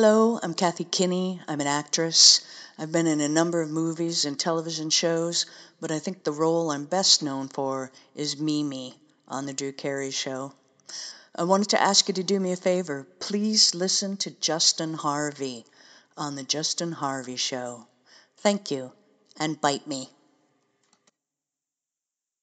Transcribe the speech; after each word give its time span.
Hello, 0.00 0.38
I'm 0.40 0.54
Kathy 0.54 0.84
Kinney. 0.84 1.40
I'm 1.48 1.60
an 1.60 1.66
actress. 1.66 2.42
I've 2.78 2.92
been 2.92 3.08
in 3.08 3.20
a 3.20 3.28
number 3.28 3.62
of 3.62 3.68
movies 3.68 4.26
and 4.26 4.38
television 4.38 4.90
shows, 4.90 5.44
but 5.80 5.90
I 5.90 5.98
think 5.98 6.22
the 6.22 6.30
role 6.30 6.70
I'm 6.70 6.84
best 6.84 7.20
known 7.20 7.48
for 7.48 7.90
is 8.14 8.38
Mimi 8.38 8.94
on 9.26 9.46
The 9.46 9.52
Drew 9.52 9.72
Carey 9.72 10.12
Show. 10.12 10.52
I 11.34 11.42
wanted 11.42 11.70
to 11.70 11.82
ask 11.82 12.06
you 12.06 12.14
to 12.14 12.22
do 12.22 12.38
me 12.38 12.52
a 12.52 12.56
favor. 12.56 13.08
Please 13.18 13.74
listen 13.74 14.16
to 14.18 14.30
Justin 14.30 14.94
Harvey 14.94 15.66
on 16.16 16.36
The 16.36 16.44
Justin 16.44 16.92
Harvey 16.92 17.34
Show. 17.34 17.88
Thank 18.36 18.70
you, 18.70 18.92
and 19.36 19.60
bite 19.60 19.88
me. 19.88 20.10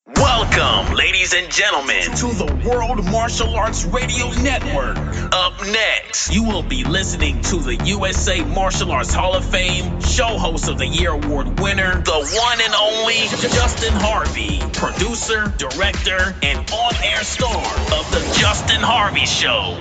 Welcome, 0.08 0.94
ladies 0.94 1.34
and 1.34 1.52
gentlemen, 1.52 2.04
to 2.04 2.28
the 2.28 2.70
World 2.70 3.04
Martial 3.06 3.56
Arts 3.56 3.86
Radio 3.86 4.30
Network. 4.44 4.98
Up 5.34 5.60
next, 5.66 6.32
you 6.32 6.44
will 6.44 6.62
be 6.62 6.84
listening 6.84 7.42
to 7.42 7.56
the 7.56 7.76
USA 7.86 8.44
Martial 8.44 8.92
Arts 8.92 9.16
Hall 9.16 9.34
of 9.34 9.44
Fame 9.44 10.00
Show 10.02 10.38
Host 10.38 10.70
of 10.70 10.78
the 10.78 10.86
Year 10.86 11.10
Award 11.10 11.60
winner, 11.60 12.04
the 12.04 12.40
one 12.40 12.62
and 12.62 12.76
only 12.76 13.16
Justin 13.50 13.94
Harvey, 13.96 14.60
producer, 14.74 15.52
director, 15.58 16.36
and 16.44 16.60
on 16.70 16.94
air 17.04 17.24
star 17.24 17.66
of 17.98 18.12
The 18.12 18.38
Justin 18.40 18.82
Harvey 18.82 19.26
Show. 19.26 19.74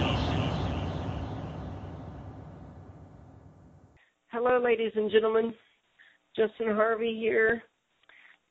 Hello, 4.28 4.58
ladies 4.58 4.92
and 4.96 5.10
gentlemen. 5.10 5.52
Justin 6.34 6.74
Harvey 6.74 7.14
here 7.20 7.62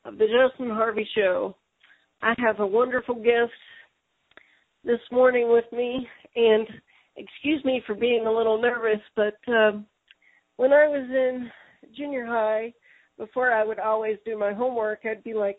of 0.05 0.19
The 0.19 0.27
Justin 0.27 0.69
Harvey 0.69 1.09
Show. 1.15 1.55
I 2.23 2.33
have 2.37 2.61
a 2.61 2.65
wonderful 2.65 3.15
guest 3.15 3.51
this 4.85 5.01
morning 5.11 5.51
with 5.51 5.65
me, 5.73 6.07
and 6.37 6.65
excuse 7.17 7.63
me 7.65 7.83
for 7.85 7.95
being 7.95 8.25
a 8.25 8.31
little 8.31 8.61
nervous, 8.61 9.01
but 9.13 9.35
um, 9.49 9.85
when 10.55 10.71
I 10.71 10.87
was 10.87 11.05
in 11.09 11.51
junior 11.93 12.25
high, 12.25 12.71
before 13.17 13.51
I 13.51 13.65
would 13.65 13.77
always 13.77 14.15
do 14.25 14.39
my 14.39 14.53
homework, 14.53 14.99
I'd 15.03 15.21
be 15.25 15.33
like, 15.33 15.57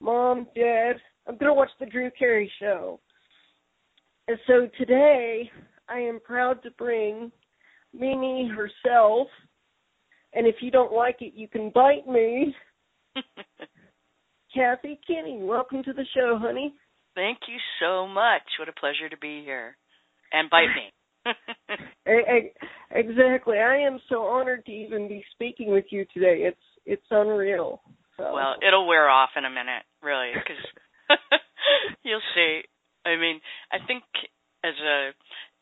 Mom, 0.00 0.46
Dad, 0.54 0.98
I'm 1.26 1.36
going 1.36 1.50
to 1.50 1.54
watch 1.54 1.70
the 1.80 1.86
Drew 1.86 2.12
Carey 2.16 2.50
show. 2.60 3.00
And 4.28 4.38
so 4.46 4.68
today, 4.78 5.50
I 5.88 5.98
am 5.98 6.20
proud 6.20 6.62
to 6.62 6.70
bring 6.78 7.32
Mimi 7.92 8.48
herself, 8.48 9.26
and 10.32 10.46
if 10.46 10.56
you 10.60 10.70
don't 10.70 10.92
like 10.92 11.16
it, 11.22 11.32
you 11.34 11.48
can 11.48 11.70
bite 11.74 12.06
me. 12.06 12.54
Kathy 14.54 14.98
Kinney, 15.06 15.40
welcome 15.42 15.82
to 15.82 15.92
the 15.92 16.04
show, 16.14 16.38
honey. 16.40 16.74
Thank 17.14 17.38
you 17.48 17.58
so 17.80 18.06
much. 18.06 18.42
What 18.58 18.68
a 18.68 18.72
pleasure 18.72 19.08
to 19.10 19.16
be 19.18 19.42
here. 19.44 19.76
And 20.32 20.48
bite 20.48 20.68
me. 20.74 21.34
exactly. 22.90 23.58
I 23.58 23.78
am 23.86 23.98
so 24.08 24.22
honored 24.22 24.64
to 24.66 24.72
even 24.72 25.08
be 25.08 25.22
speaking 25.32 25.70
with 25.70 25.84
you 25.90 26.06
today. 26.14 26.48
It's 26.48 26.56
it's 26.86 27.06
unreal. 27.10 27.82
So. 28.16 28.32
Well, 28.32 28.54
it'll 28.66 28.88
wear 28.88 29.10
off 29.10 29.30
in 29.36 29.44
a 29.44 29.50
minute, 29.50 29.84
really, 30.02 30.32
because 30.32 30.62
you'll 32.02 32.24
see. 32.34 32.62
I 33.04 33.16
mean, 33.16 33.40
I 33.70 33.78
think 33.86 34.02
as 34.64 34.74
a, 34.82 35.10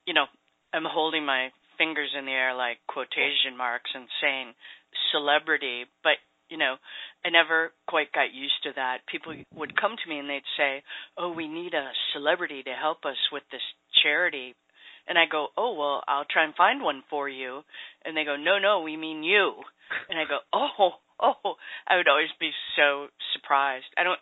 you 0.06 0.14
know, 0.14 0.24
I'm 0.72 0.86
holding 0.86 1.26
my 1.26 1.48
fingers 1.78 2.10
in 2.16 2.26
the 2.26 2.32
air 2.32 2.54
like 2.54 2.78
quotation 2.88 3.56
marks 3.58 3.90
and 3.94 4.06
saying 4.22 4.54
celebrity, 5.12 5.84
but 6.02 6.16
you 6.48 6.58
know, 6.58 6.76
I 7.26 7.30
never 7.30 7.72
quite 7.88 8.12
got 8.12 8.32
used 8.32 8.62
to 8.62 8.70
that. 8.76 8.98
People 9.10 9.34
would 9.56 9.74
come 9.80 9.96
to 9.98 10.08
me 10.08 10.20
and 10.20 10.30
they'd 10.30 10.46
say, 10.56 10.84
"Oh, 11.18 11.32
we 11.32 11.48
need 11.48 11.74
a 11.74 11.90
celebrity 12.12 12.62
to 12.62 12.72
help 12.72 13.04
us 13.04 13.16
with 13.32 13.42
this 13.50 13.62
charity." 14.02 14.54
And 15.08 15.18
I 15.18 15.26
go, 15.26 15.48
"Oh, 15.56 15.74
well, 15.74 16.04
I'll 16.06 16.24
try 16.24 16.44
and 16.44 16.54
find 16.54 16.82
one 16.82 17.02
for 17.10 17.28
you." 17.28 17.64
And 18.04 18.16
they 18.16 18.24
go, 18.24 18.36
"No, 18.36 18.58
no, 18.60 18.80
we 18.80 18.96
mean 18.96 19.24
you." 19.24 19.60
And 20.08 20.20
I 20.20 20.24
go, 20.24 20.38
"Oh, 20.52 21.00
oh." 21.18 21.56
I 21.88 21.96
would 21.96 22.06
always 22.06 22.30
be 22.38 22.52
so 22.76 23.08
surprised. 23.32 23.86
I 23.98 24.04
don't 24.04 24.20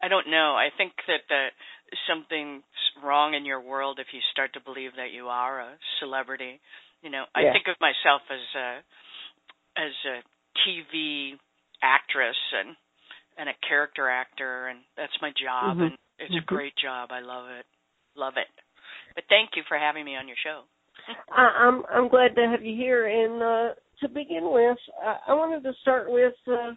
I 0.00 0.06
don't 0.06 0.30
know. 0.30 0.54
I 0.54 0.68
think 0.76 0.92
that 1.08 1.26
the 1.28 1.48
something's 2.06 2.62
wrong 3.02 3.34
in 3.34 3.44
your 3.44 3.60
world 3.60 3.98
if 3.98 4.08
you 4.12 4.20
start 4.30 4.52
to 4.52 4.60
believe 4.60 4.92
that 4.96 5.10
you 5.10 5.26
are 5.26 5.60
a 5.60 5.78
celebrity. 5.98 6.60
You 7.02 7.10
know, 7.10 7.24
yeah. 7.36 7.50
I 7.50 7.52
think 7.52 7.66
of 7.66 7.76
myself 7.80 8.22
as 8.30 8.46
a 8.54 8.84
as 9.76 9.94
a 10.06 10.22
TV 10.62 11.34
actress 11.82 12.36
and 12.52 12.76
and 13.36 13.48
a 13.48 13.66
character 13.66 14.08
actor 14.08 14.68
and 14.68 14.80
that's 14.96 15.16
my 15.20 15.30
job 15.30 15.76
mm-hmm. 15.76 15.82
and 15.82 15.98
it's 16.18 16.30
mm-hmm. 16.30 16.44
a 16.44 16.46
great 16.46 16.74
job. 16.80 17.10
I 17.10 17.20
love 17.20 17.50
it. 17.50 17.66
Love 18.16 18.34
it. 18.36 18.46
But 19.14 19.24
thank 19.28 19.50
you 19.56 19.62
for 19.68 19.76
having 19.76 20.04
me 20.04 20.16
on 20.16 20.28
your 20.28 20.36
show. 20.44 20.62
I, 21.30 21.66
I'm 21.66 21.82
I'm 21.92 22.08
glad 22.08 22.36
to 22.36 22.46
have 22.46 22.64
you 22.64 22.76
here 22.76 23.06
and 23.06 23.42
uh 23.42 23.74
to 24.00 24.08
begin 24.08 24.50
with, 24.52 24.78
I, 25.02 25.32
I 25.32 25.34
wanted 25.34 25.62
to 25.62 25.72
start 25.82 26.10
with 26.10 26.34
uh 26.46 26.72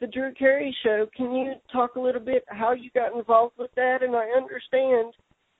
the 0.00 0.06
Drew 0.06 0.32
Carey 0.34 0.74
show. 0.82 1.06
Can 1.14 1.34
you 1.34 1.52
talk 1.72 1.96
a 1.96 2.00
little 2.00 2.20
bit 2.20 2.44
how 2.48 2.72
you 2.72 2.90
got 2.94 3.16
involved 3.16 3.54
with 3.58 3.70
that? 3.76 4.02
And 4.02 4.16
I 4.16 4.28
understand 4.36 5.12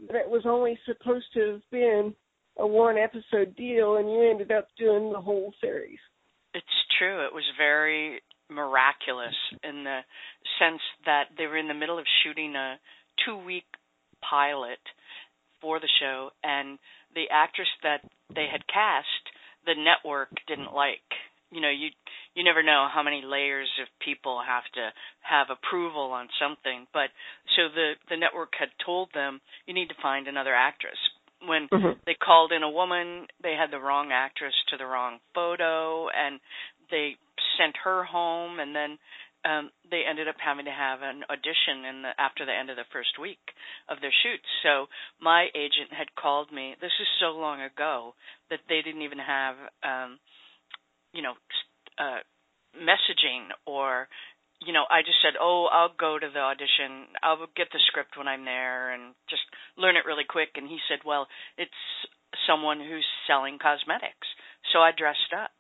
that 0.09 0.17
it 0.17 0.29
was 0.29 0.43
only 0.47 0.79
supposed 0.87 1.27
to 1.35 1.53
have 1.53 1.71
been 1.71 2.15
a 2.59 2.67
one 2.67 2.97
episode 2.97 3.55
deal 3.57 3.97
and 3.97 4.11
you 4.11 4.29
ended 4.29 4.51
up 4.51 4.69
doing 4.79 5.13
the 5.13 5.21
whole 5.21 5.53
series. 5.61 5.99
It's 6.55 6.67
true. 6.99 7.25
It 7.27 7.33
was 7.33 7.45
very 7.59 8.21
miraculous 8.51 9.37
in 9.63 9.85
the 9.85 10.01
sense 10.59 10.83
that 11.07 11.25
they 11.39 11.47
were 11.47 11.59
in 11.59 11.69
the 11.69 11.75
middle 11.75 11.99
of 11.99 12.05
shooting 12.23 12.55
a 12.57 12.77
two 13.25 13.37
week 13.37 13.65
pilot 14.29 14.81
for 15.61 15.81
the 15.81 15.89
show 16.01 16.31
and 16.43 16.79
the 17.15 17.25
actress 17.31 17.69
that 17.83 18.01
they 18.35 18.47
had 18.51 18.67
cast 18.67 19.25
the 19.67 19.75
network 19.77 20.31
didn't 20.47 20.73
like 20.73 21.05
you 21.51 21.61
know 21.61 21.71
you 21.71 21.89
you 22.35 22.45
never 22.45 22.63
know 22.63 22.89
how 22.93 23.03
many 23.03 23.23
layers 23.25 23.69
of 23.81 23.89
people 24.05 24.41
have 24.47 24.65
to 24.75 24.89
have 25.21 25.49
approval 25.51 26.13
on 26.13 26.29
something 26.41 26.87
but 26.93 27.11
so 27.57 27.69
the 27.75 27.93
the 28.09 28.17
network 28.17 28.53
had 28.59 28.69
told 28.85 29.09
them 29.15 29.41
you 29.67 29.75
need 29.75 29.89
to 29.89 30.03
find 30.03 30.29
another 30.29 30.55
actress 30.55 30.99
when 31.47 31.69
mm-hmm. 31.69 31.99
they 32.07 32.15
called 32.15 32.53
in 32.53 32.63
a 32.63 32.71
woman 32.71 33.27
they 33.43 33.55
had 33.59 33.71
the 33.71 33.81
wrong 33.81 34.11
actress 34.13 34.55
to 34.69 34.77
the 34.77 34.87
wrong 34.87 35.19
photo 35.35 36.09
and 36.09 36.41
they 36.91 37.17
sent 37.61 37.77
her 37.85 38.05
home, 38.05 38.59
and 38.59 38.75
then 38.75 38.97
um, 39.45 39.71
they 39.91 40.03
ended 40.09 40.29
up 40.29 40.37
having 40.41 40.65
to 40.65 40.71
have 40.71 41.01
an 41.03 41.25
audition 41.29 41.85
in 41.89 42.03
the 42.03 42.13
after 42.17 42.45
the 42.45 42.53
end 42.53 42.69
of 42.69 42.77
the 42.77 42.89
first 42.93 43.21
week 43.21 43.41
of 43.89 44.01
their 44.01 44.13
shoots. 44.25 44.49
So 44.63 44.87
my 45.21 45.49
agent 45.55 45.93
had 45.93 46.13
called 46.17 46.53
me. 46.53 46.77
This 46.81 46.93
is 47.01 47.09
so 47.21 47.37
long 47.37 47.61
ago 47.61 48.15
that 48.51 48.61
they 48.69 48.83
didn't 48.85 49.03
even 49.03 49.19
have, 49.19 49.57
um, 49.85 50.19
you 51.13 51.23
know, 51.23 51.35
uh, 51.99 52.21
messaging 52.77 53.53
or 53.67 54.09
you 54.61 54.75
know, 54.75 54.85
I 54.91 55.01
just 55.01 55.17
said, 55.25 55.41
"Oh, 55.41 55.73
I'll 55.73 55.97
go 55.97 56.19
to 56.19 56.29
the 56.29 56.41
audition. 56.41 57.09
I'll 57.23 57.49
get 57.57 57.73
the 57.73 57.81
script 57.89 58.19
when 58.19 58.29
I'm 58.29 58.45
there 58.45 58.93
and 58.93 59.15
just 59.31 59.41
learn 59.77 59.97
it 59.97 60.05
really 60.05 60.29
quick." 60.29 60.51
And 60.57 60.69
he 60.69 60.79
said, 60.87 61.01
"Well, 61.03 61.29
it's 61.57 61.73
someone 62.47 62.79
who's 62.79 63.07
selling 63.27 63.59
cosmetics." 63.59 64.29
So 64.71 64.83
I 64.83 64.93
dressed 64.93 65.33
up 65.33 65.51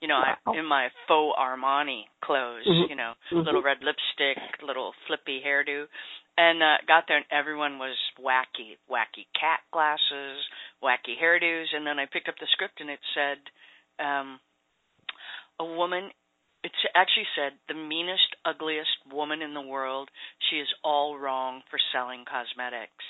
you 0.00 0.08
know, 0.08 0.20
wow. 0.20 0.54
I, 0.54 0.58
in 0.58 0.64
my 0.66 0.88
faux 1.06 1.36
Armani 1.38 2.02
clothes, 2.24 2.66
mm-hmm. 2.66 2.90
you 2.90 2.96
know, 2.96 3.12
mm-hmm. 3.32 3.44
little 3.44 3.62
red 3.62 3.78
lipstick, 3.82 4.38
little 4.66 4.92
flippy 5.06 5.40
hairdo, 5.44 5.84
and 6.38 6.62
uh, 6.62 6.80
got 6.86 7.04
there 7.06 7.18
and 7.18 7.26
everyone 7.30 7.78
was 7.78 7.96
wacky, 8.18 8.80
wacky 8.90 9.28
cat 9.38 9.60
glasses, 9.72 10.40
wacky 10.82 11.16
hairdos, 11.20 11.66
and 11.74 11.86
then 11.86 11.98
I 11.98 12.06
picked 12.10 12.28
up 12.28 12.36
the 12.40 12.48
script 12.52 12.80
and 12.80 12.90
it 12.90 13.00
said, 13.14 13.38
um, 14.04 14.40
a 15.58 15.64
woman. 15.64 16.10
It 16.62 16.72
actually 16.94 17.28
said 17.36 17.56
the 17.68 17.74
meanest, 17.74 18.36
ugliest 18.44 18.92
woman 19.10 19.40
in 19.40 19.54
the 19.54 19.62
world. 19.64 20.10
She 20.50 20.56
is 20.56 20.68
all 20.84 21.18
wrong 21.18 21.62
for 21.70 21.78
selling 21.92 22.24
cosmetics, 22.28 23.04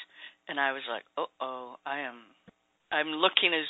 and 0.49 0.61
I 0.61 0.71
was 0.71 0.83
like, 0.89 1.03
oh, 1.19 1.27
oh, 1.41 1.75
I 1.85 2.01
am 2.01 2.31
I'm 2.93 3.15
looking 3.23 3.55
as 3.55 3.67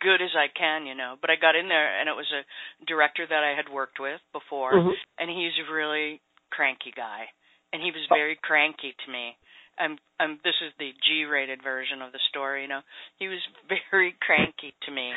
good 0.00 0.22
as 0.22 0.34
I 0.36 0.48
can, 0.52 0.86
you 0.86 0.94
know. 0.94 1.16
But 1.20 1.30
I 1.30 1.36
got 1.40 1.56
in 1.56 1.68
there 1.68 2.00
and 2.00 2.08
it 2.08 2.16
was 2.16 2.30
a 2.32 2.46
director 2.86 3.26
that 3.26 3.42
I 3.44 3.56
had 3.56 3.72
worked 3.72 4.00
with 4.00 4.20
before 4.32 4.74
mm-hmm. 4.74 4.96
and 5.18 5.30
he's 5.30 5.56
a 5.58 5.72
really 5.72 6.20
cranky 6.50 6.92
guy. 6.94 7.30
And 7.72 7.82
he 7.82 7.90
was 7.90 8.06
very 8.08 8.38
cranky 8.40 8.94
to 9.04 9.12
me. 9.12 9.34
I'm 9.74 9.98
I'm 10.20 10.38
this 10.44 10.54
is 10.62 10.70
the 10.78 10.94
G 11.02 11.24
rated 11.24 11.58
version 11.62 12.02
of 12.02 12.12
the 12.12 12.22
story, 12.28 12.62
you 12.62 12.68
know. 12.68 12.82
He 13.18 13.26
was 13.26 13.40
very 13.90 14.14
cranky 14.20 14.74
to 14.86 14.90
me 14.92 15.10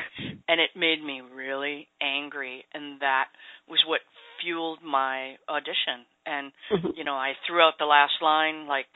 and 0.50 0.60
it 0.60 0.72
made 0.76 1.04
me 1.04 1.22
really 1.22 1.88
angry 2.02 2.66
and 2.74 3.00
that 3.02 3.30
was 3.70 3.84
what 3.86 4.02
fueled 4.42 4.80
my 4.82 5.38
audition. 5.48 6.10
And 6.26 6.52
mm-hmm. 6.72 6.98
you 6.98 7.04
know, 7.04 7.14
I 7.14 7.34
threw 7.46 7.62
out 7.62 7.78
the 7.78 7.86
last 7.86 8.18
line 8.22 8.68
like 8.68 8.90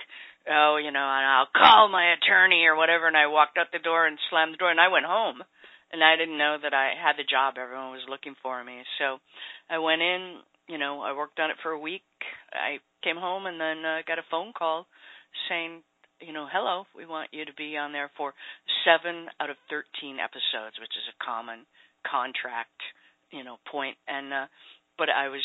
oh, 0.49 0.81
you 0.81 0.89
know, 0.89 1.05
and 1.05 1.25
I'll 1.29 1.53
call 1.55 1.89
my 1.89 2.15
attorney 2.17 2.65
or 2.65 2.75
whatever 2.75 3.07
and 3.07 3.17
I 3.17 3.27
walked 3.27 3.59
out 3.59 3.67
the 3.71 3.79
door 3.79 4.07
and 4.07 4.17
slammed 4.29 4.53
the 4.53 4.57
door 4.57 4.71
and 4.71 4.81
I 4.81 4.87
went 4.87 5.05
home 5.05 5.43
and 5.91 6.03
I 6.03 6.15
didn't 6.15 6.37
know 6.37 6.57
that 6.61 6.73
I 6.73 6.93
had 7.01 7.17
the 7.17 7.23
job 7.29 7.55
everyone 7.57 7.91
was 7.91 8.05
looking 8.09 8.35
for 8.41 8.63
me. 8.63 8.81
So 8.99 9.19
I 9.69 9.77
went 9.77 10.01
in, 10.01 10.39
you 10.67 10.77
know, 10.77 11.01
I 11.01 11.13
worked 11.15 11.39
on 11.39 11.49
it 11.49 11.57
for 11.61 11.71
a 11.71 11.79
week. 11.79 12.03
I 12.53 12.79
came 13.03 13.17
home 13.17 13.45
and 13.45 13.59
then 13.59 13.83
uh, 13.85 13.99
got 14.07 14.19
a 14.19 14.25
phone 14.31 14.53
call 14.57 14.87
saying, 15.49 15.83
you 16.19 16.33
know, 16.33 16.47
hello, 16.51 16.85
we 16.95 17.05
want 17.05 17.29
you 17.31 17.45
to 17.45 17.53
be 17.53 17.77
on 17.77 17.91
there 17.91 18.11
for 18.15 18.33
seven 18.85 19.27
out 19.39 19.49
of 19.49 19.57
13 19.69 20.17
episodes, 20.19 20.77
which 20.79 20.93
is 20.93 21.05
a 21.09 21.23
common 21.23 21.65
contract, 22.05 22.77
you 23.31 23.43
know, 23.43 23.57
point. 23.69 23.97
And, 24.07 24.31
uh, 24.31 24.45
but 24.97 25.09
I 25.09 25.29
was, 25.29 25.41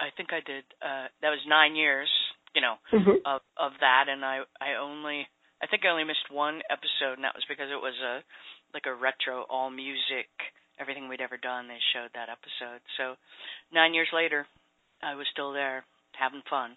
I 0.00 0.08
think 0.16 0.30
I 0.32 0.40
did, 0.44 0.64
uh, 0.82 1.06
that 1.22 1.30
was 1.30 1.38
nine 1.46 1.76
years, 1.76 2.08
you 2.54 2.60
know, 2.60 2.76
Mhm. 2.92 3.22
of, 3.24 3.40
of 3.56 3.72
that. 3.80 4.06
And 4.08 4.24
I, 4.24 4.40
I 4.60 4.74
only, 4.74 5.28
I 5.62 5.66
think 5.66 5.82
I 5.84 5.90
only 5.90 6.04
missed 6.04 6.30
one 6.30 6.60
episode 6.70 7.18
and 7.18 7.24
that 7.24 7.34
was 7.34 7.44
because 7.48 7.68
it 7.70 7.80
was 7.82 7.94
a, 8.02 8.22
like 8.74 8.86
a 8.86 8.94
retro 8.94 9.44
all 9.50 9.70
music, 9.70 10.30
everything 10.78 11.08
we'd 11.08 11.20
ever 11.20 11.36
done. 11.36 11.66
They 11.68 11.80
showed 11.92 12.10
that 12.14 12.28
episode. 12.30 12.80
So 12.96 13.14
nine 13.72 13.94
years 13.94 14.08
later, 14.12 14.46
I 15.02 15.14
was 15.14 15.26
still 15.32 15.52
there 15.52 15.84
having 16.18 16.42
fun. 16.48 16.76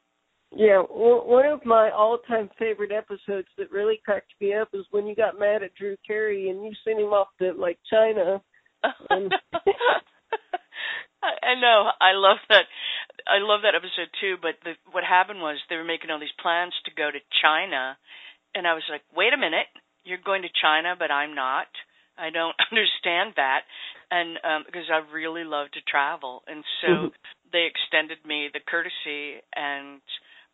Yeah, 0.53 0.83
w- 0.89 1.23
one 1.23 1.45
of 1.45 1.65
my 1.65 1.91
all-time 1.91 2.49
favorite 2.59 2.91
episodes 2.91 3.47
that 3.57 3.71
really 3.71 4.01
cracked 4.03 4.33
me 4.41 4.53
up 4.53 4.67
is 4.73 4.85
when 4.91 5.07
you 5.07 5.15
got 5.15 5.39
mad 5.39 5.63
at 5.63 5.73
Drew 5.75 5.95
Carey 6.05 6.49
and 6.49 6.63
you 6.65 6.71
sent 6.83 6.99
him 6.99 7.13
off 7.13 7.27
to 7.39 7.53
like 7.53 7.79
China. 7.89 8.41
And- 9.09 9.31
I 11.23 11.53
know. 11.59 11.91
I 12.01 12.13
love 12.13 12.37
that. 12.49 12.65
I 13.27 13.37
love 13.39 13.61
that 13.63 13.75
episode 13.75 14.09
too. 14.19 14.35
But 14.41 14.55
the, 14.63 14.73
what 14.91 15.03
happened 15.03 15.39
was 15.39 15.57
they 15.69 15.75
were 15.77 15.83
making 15.85 16.09
all 16.09 16.19
these 16.19 16.33
plans 16.41 16.73
to 16.85 16.91
go 16.97 17.11
to 17.11 17.19
China, 17.41 17.95
and 18.55 18.67
I 18.67 18.73
was 18.73 18.83
like, 18.89 19.01
"Wait 19.15 19.33
a 19.33 19.37
minute, 19.37 19.67
you're 20.03 20.23
going 20.23 20.43
to 20.43 20.49
China, 20.61 20.95
but 20.97 21.11
I'm 21.11 21.35
not. 21.35 21.67
I 22.17 22.29
don't 22.29 22.55
understand 22.71 23.33
that." 23.37 23.61
And 24.11 24.37
um 24.43 24.63
because 24.65 24.89
I 24.91 24.99
really 25.13 25.43
love 25.43 25.71
to 25.71 25.81
travel, 25.81 26.43
and 26.47 26.63
so 26.81 27.09
Mhm. 27.09 27.13
they 27.51 27.65
extended 27.67 28.19
me 28.25 28.49
the 28.53 28.59
courtesy, 28.65 29.41
and 29.55 30.01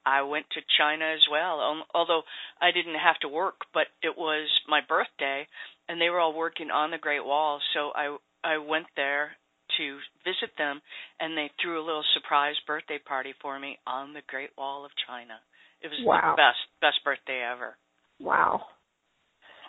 I 0.05 0.21
went 0.21 0.49
to 0.51 0.61
China 0.77 1.05
as 1.05 1.25
well. 1.29 1.59
Um, 1.59 1.83
although 1.93 2.23
I 2.61 2.71
didn't 2.71 2.95
have 2.95 3.19
to 3.19 3.27
work, 3.27 3.65
but 3.73 3.87
it 4.01 4.17
was 4.17 4.47
my 4.67 4.81
birthday, 4.87 5.47
and 5.89 5.99
they 5.99 6.09
were 6.09 6.19
all 6.19 6.33
working 6.33 6.71
on 6.71 6.91
the 6.91 6.97
Great 6.97 7.25
Wall, 7.25 7.59
so 7.73 7.91
I 7.95 8.15
I 8.43 8.57
went 8.57 8.87
there 8.95 9.35
to 9.77 9.99
visit 10.23 10.55
them, 10.57 10.81
and 11.19 11.37
they 11.37 11.51
threw 11.61 11.79
a 11.81 11.85
little 11.85 12.05
surprise 12.13 12.55
birthday 12.65 12.99
party 12.99 13.33
for 13.41 13.59
me 13.59 13.77
on 13.85 14.13
the 14.13 14.21
Great 14.27 14.51
Wall 14.57 14.85
of 14.85 14.91
China. 15.07 15.39
It 15.81 15.87
was 15.89 15.99
Wow. 15.99 16.21
the 16.21 16.41
best 16.41 16.59
best 16.81 17.03
birthday 17.03 17.41
ever. 17.43 17.77
Wow. 18.19 18.61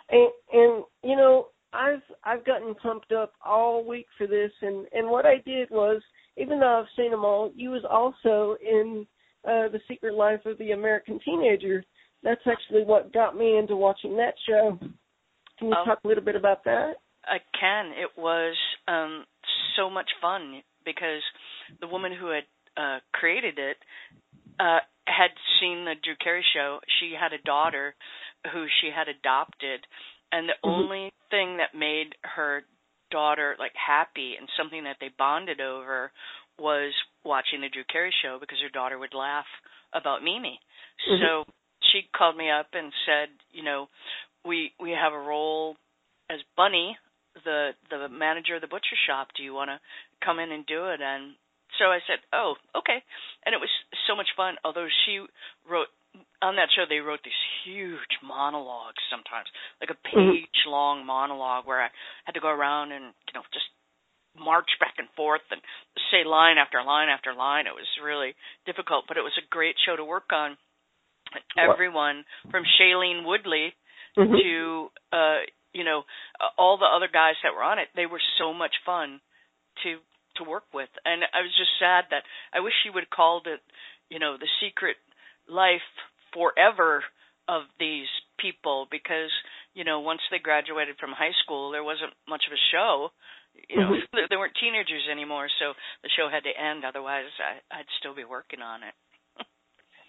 And 0.09 0.29
and 0.51 0.83
you 1.03 1.15
know, 1.15 1.47
I've 1.73 2.01
I've 2.23 2.45
gotten 2.45 2.73
pumped 2.75 3.11
up 3.11 3.33
all 3.45 3.85
week 3.87 4.07
for 4.17 4.27
this 4.27 4.51
and 4.61 4.85
and 4.91 5.09
what 5.09 5.25
I 5.25 5.35
did 5.45 5.69
was 5.69 6.01
even 6.37 6.59
though 6.59 6.79
I've 6.79 6.85
seen 6.97 7.11
them 7.11 7.25
all, 7.25 7.51
you 7.55 7.69
was 7.71 7.83
also 7.89 8.55
in 8.61 9.05
uh 9.45 9.69
The 9.69 9.79
Secret 9.87 10.13
Life 10.15 10.45
of 10.45 10.57
the 10.57 10.71
American 10.71 11.19
Teenager. 11.23 11.83
That's 12.23 12.41
actually 12.47 12.83
what 12.83 13.13
got 13.13 13.37
me 13.37 13.57
into 13.57 13.75
watching 13.75 14.17
that 14.17 14.33
show. 14.47 14.77
Can 15.57 15.67
you 15.67 15.75
Oh. 15.77 15.85
talk 15.85 15.99
a 16.03 16.07
little 16.07 16.23
bit 16.23 16.35
about 16.35 16.63
that? 16.63 16.95
I 17.25 17.37
can. 17.59 17.91
It 17.91 18.17
was 18.17 18.55
um 18.87 19.25
so 19.75 19.89
much 19.89 20.09
fun 20.21 20.61
because 20.85 21.21
the 21.81 21.87
woman 21.87 22.11
who 22.19 22.27
had 22.29 22.45
uh 22.77 22.99
created 23.13 23.59
it 23.59 23.77
uh 24.59 24.79
had 25.07 25.31
seen 25.59 25.85
the 25.85 25.93
Drew 26.03 26.15
Carey 26.23 26.45
show. 26.53 26.79
She 26.99 27.13
had 27.19 27.33
a 27.33 27.41
daughter 27.43 27.95
who 28.51 28.65
she 28.81 28.89
had 28.89 29.07
adopted 29.07 29.85
and 30.31 30.47
the 30.47 30.57
Mhm. 30.63 30.69
only 30.69 31.13
thing 31.29 31.57
that 31.57 31.73
made 31.73 32.15
her 32.23 32.63
daughter 33.11 33.55
like 33.57 33.75
happy 33.75 34.35
and 34.37 34.49
something 34.55 34.83
that 34.83 34.99
they 34.99 35.09
bonded 35.09 35.59
over 35.59 36.11
was 36.57 36.93
watching 37.23 37.61
the 37.61 37.69
Drew 37.69 37.83
Carey 37.85 38.11
show 38.21 38.37
because 38.39 38.59
her 38.59 38.69
daughter 38.69 38.97
would 38.97 39.13
laugh 39.13 39.47
about 39.93 40.23
Mimi. 40.23 40.59
Mhm. 41.07 41.19
So 41.19 41.45
she 41.81 42.03
called 42.13 42.37
me 42.37 42.49
up 42.49 42.73
and 42.73 42.93
said, 43.05 43.29
you 43.51 43.63
know, 43.63 43.89
we 44.45 44.73
we 44.79 44.91
have 44.91 45.13
a 45.13 45.19
role 45.19 45.77
as 46.29 46.41
Bunny, 46.55 46.97
the 47.43 47.75
the 47.89 48.09
manager 48.09 48.55
of 48.55 48.61
the 48.61 48.67
butcher 48.67 48.95
shop. 49.07 49.33
Do 49.33 49.43
you 49.43 49.53
want 49.53 49.69
to 49.69 49.79
come 50.21 50.39
in 50.39 50.51
and 50.51 50.65
do 50.65 50.87
it? 50.87 51.01
And 51.01 51.35
so 51.77 51.85
I 51.91 51.99
said, 52.07 52.19
oh, 52.33 52.55
okay. 52.75 53.03
And 53.45 53.55
it 53.55 53.61
was 53.61 53.69
so 54.07 54.15
much 54.15 54.27
fun. 54.35 54.57
Although 54.63 54.87
she 55.05 55.25
wrote 55.67 55.87
on 56.41 56.55
that 56.55 56.69
show, 56.75 56.85
they 56.87 56.99
wrote 56.99 57.19
these 57.23 57.43
huge 57.63 58.19
monologues 58.23 59.01
sometimes, 59.09 59.47
like 59.81 59.89
a 59.89 59.95
Mhm. 60.07 60.31
page 60.31 60.65
long 60.65 61.05
monologue 61.05 61.65
where 61.65 61.81
I 61.81 61.89
had 62.25 62.33
to 62.35 62.39
go 62.39 62.49
around 62.49 62.91
and 62.91 63.13
you 63.27 63.33
know 63.33 63.43
just 63.51 63.67
march 64.35 64.69
back 64.79 64.95
and 64.97 65.09
forth 65.11 65.41
and 65.51 65.61
say 66.11 66.23
line 66.23 66.57
after 66.57 66.81
line 66.83 67.09
after 67.09 67.33
line. 67.33 67.67
It 67.67 67.75
was 67.75 67.87
really 68.01 68.35
difficult, 68.65 69.05
but 69.07 69.17
it 69.17 69.23
was 69.23 69.37
a 69.37 69.41
great 69.49 69.75
show 69.85 69.95
to 69.95 70.05
work 70.05 70.31
on. 70.31 70.57
Everyone 71.57 72.25
from 72.49 72.63
Shailene 72.79 73.23
Woodley 73.23 73.75
Mhm. 74.17 74.39
to 74.41 74.91
uh 75.11 75.39
you 75.73 75.83
know 75.83 76.03
all 76.57 76.77
the 76.77 76.85
other 76.85 77.07
guys 77.07 77.35
that 77.43 77.53
were 77.53 77.63
on 77.63 77.77
it 77.79 77.89
they 77.95 78.05
were 78.07 78.21
so 78.37 78.53
much 78.53 78.75
fun 78.85 79.21
to 79.83 79.99
to 80.35 80.43
work 80.43 80.65
with 80.73 80.89
and 81.05 81.23
i 81.33 81.41
was 81.41 81.55
just 81.55 81.69
sad 81.77 82.05
that 82.09 82.23
i 82.53 82.59
wish 82.59 82.73
she 82.81 82.89
would 82.89 83.03
have 83.03 83.09
called 83.11 83.45
it 83.45 83.61
you 84.09 84.17
know 84.17 84.35
the 84.37 84.47
secret 84.59 84.97
life 85.47 85.85
forever 86.33 87.03
of 87.47 87.63
these 87.79 88.07
people 88.39 88.87
because 88.91 89.31
you 89.73 89.83
know 89.83 89.99
once 89.99 90.21
they 90.31 90.39
graduated 90.39 90.95
from 90.99 91.11
high 91.11 91.33
school 91.43 91.71
there 91.71 91.83
wasn't 91.83 92.13
much 92.27 92.43
of 92.47 92.53
a 92.53 92.61
show 92.71 93.09
you 93.69 93.77
know 93.77 93.91
Mhm. 94.13 94.29
they, 94.29 94.37
weren't 94.37 94.55
teenagers 94.59 95.03
anymore 95.11 95.47
so 95.59 95.73
the 96.03 96.09
show 96.15 96.29
had 96.29 96.43
to 96.43 96.53
end 96.55 96.85
otherwise 96.85 97.25
i 97.39 97.79
i'd 97.79 97.89
still 97.99 98.15
be 98.15 98.23
working 98.23 98.61
on 98.61 98.83
it 98.83 98.93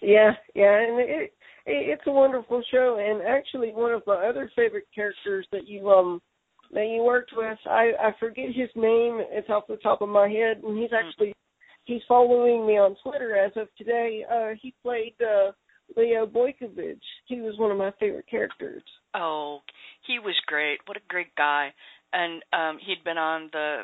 Yeah, 0.01 0.31
yeah, 0.55 0.79
and 0.81 0.99
it, 0.99 1.09
it 1.09 1.31
it's 1.65 2.07
a 2.07 2.11
wonderful 2.11 2.63
show. 2.71 2.97
And 2.99 3.21
actually, 3.21 3.69
one 3.71 3.91
of 3.91 4.01
my 4.07 4.15
other 4.27 4.49
favorite 4.55 4.87
characters 4.93 5.45
that 5.51 5.67
you 5.67 5.89
um 5.91 6.21
that 6.73 6.87
you 6.87 7.03
worked 7.03 7.31
with, 7.35 7.57
I 7.67 7.91
I 8.01 8.11
forget 8.19 8.47
his 8.47 8.69
name. 8.75 9.21
It's 9.29 9.49
off 9.49 9.67
the 9.67 9.77
top 9.77 10.01
of 10.01 10.09
my 10.09 10.27
head, 10.27 10.63
and 10.63 10.77
he's 10.79 10.89
actually 10.91 11.33
he's 11.85 12.01
following 12.07 12.65
me 12.65 12.79
on 12.79 12.95
Twitter 13.03 13.37
as 13.37 13.51
of 13.55 13.67
today. 13.77 14.25
Uh, 14.31 14.55
he 14.59 14.73
played 14.81 15.13
uh, 15.21 15.51
Leo 15.97 16.25
Boykewich. 16.25 16.99
He 17.25 17.41
was 17.41 17.57
one 17.57 17.71
of 17.71 17.77
my 17.77 17.91
favorite 17.99 18.27
characters. 18.29 18.83
Oh, 19.13 19.59
he 20.07 20.19
was 20.19 20.35
great. 20.47 20.79
What 20.85 20.97
a 20.97 21.01
great 21.09 21.33
guy. 21.35 21.73
And 22.13 22.41
um 22.53 22.77
he'd 22.85 23.03
been 23.03 23.17
on 23.17 23.49
the 23.51 23.81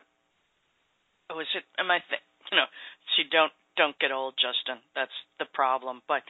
oh 1.29 1.39
is 1.39 1.47
it 1.55 1.63
am 1.79 1.91
I 1.91 1.99
th- 2.09 2.21
you 2.51 2.57
know, 2.57 2.65
see 3.15 3.23
don't 3.31 3.51
don't 3.77 3.97
get 3.99 4.11
old, 4.11 4.33
Justin. 4.35 4.81
That's 4.95 5.11
the 5.39 5.45
problem. 5.53 6.01
But 6.07 6.23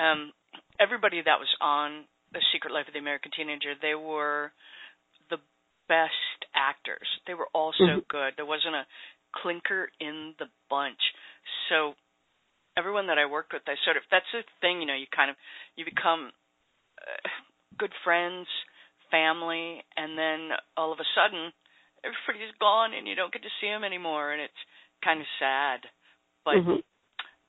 um 0.00 0.32
everybody 0.78 1.22
that 1.24 1.38
was 1.38 1.48
on 1.60 2.04
The 2.32 2.40
Secret 2.52 2.72
Life 2.72 2.86
of 2.88 2.94
the 2.94 3.00
American 3.00 3.30
Teenager, 3.36 3.74
they 3.80 3.94
were 3.94 4.52
the 5.30 5.38
best 5.88 6.38
actors. 6.54 7.06
They 7.26 7.34
were 7.34 7.48
all 7.52 7.72
so 7.72 7.84
Mhm. 8.00 8.08
good. 8.08 8.36
There 8.36 8.46
wasn't 8.46 8.74
a 8.76 8.86
clinker 9.32 9.90
in 10.00 10.34
the 10.38 10.48
bunch. 10.68 11.00
So 11.68 11.94
everyone 12.80 13.12
that 13.12 13.20
I 13.20 13.28
worked 13.28 13.52
with, 13.52 13.62
I 13.68 13.76
sort 13.84 14.00
of 14.00 14.04
that's 14.08 14.32
the 14.32 14.40
thing, 14.64 14.80
you 14.80 14.88
know, 14.88 14.96
you 14.96 15.04
kind 15.12 15.28
of 15.28 15.36
you 15.76 15.84
become 15.84 16.32
uh, 16.96 17.28
good 17.76 17.92
friends, 18.02 18.48
family, 19.12 19.84
and 20.00 20.16
then 20.16 20.56
all 20.80 20.92
of 20.92 20.98
a 20.98 21.12
sudden 21.12 21.52
everybody's 22.00 22.56
gone 22.56 22.96
and 22.96 23.04
you 23.04 23.14
don't 23.14 23.32
get 23.32 23.44
to 23.44 23.52
see 23.60 23.68
them 23.68 23.84
anymore, 23.84 24.32
and 24.32 24.40
it's 24.40 24.62
kind 25.04 25.20
of 25.20 25.28
sad. 25.38 25.80
But 26.44 26.64
Mhm. 26.64 26.80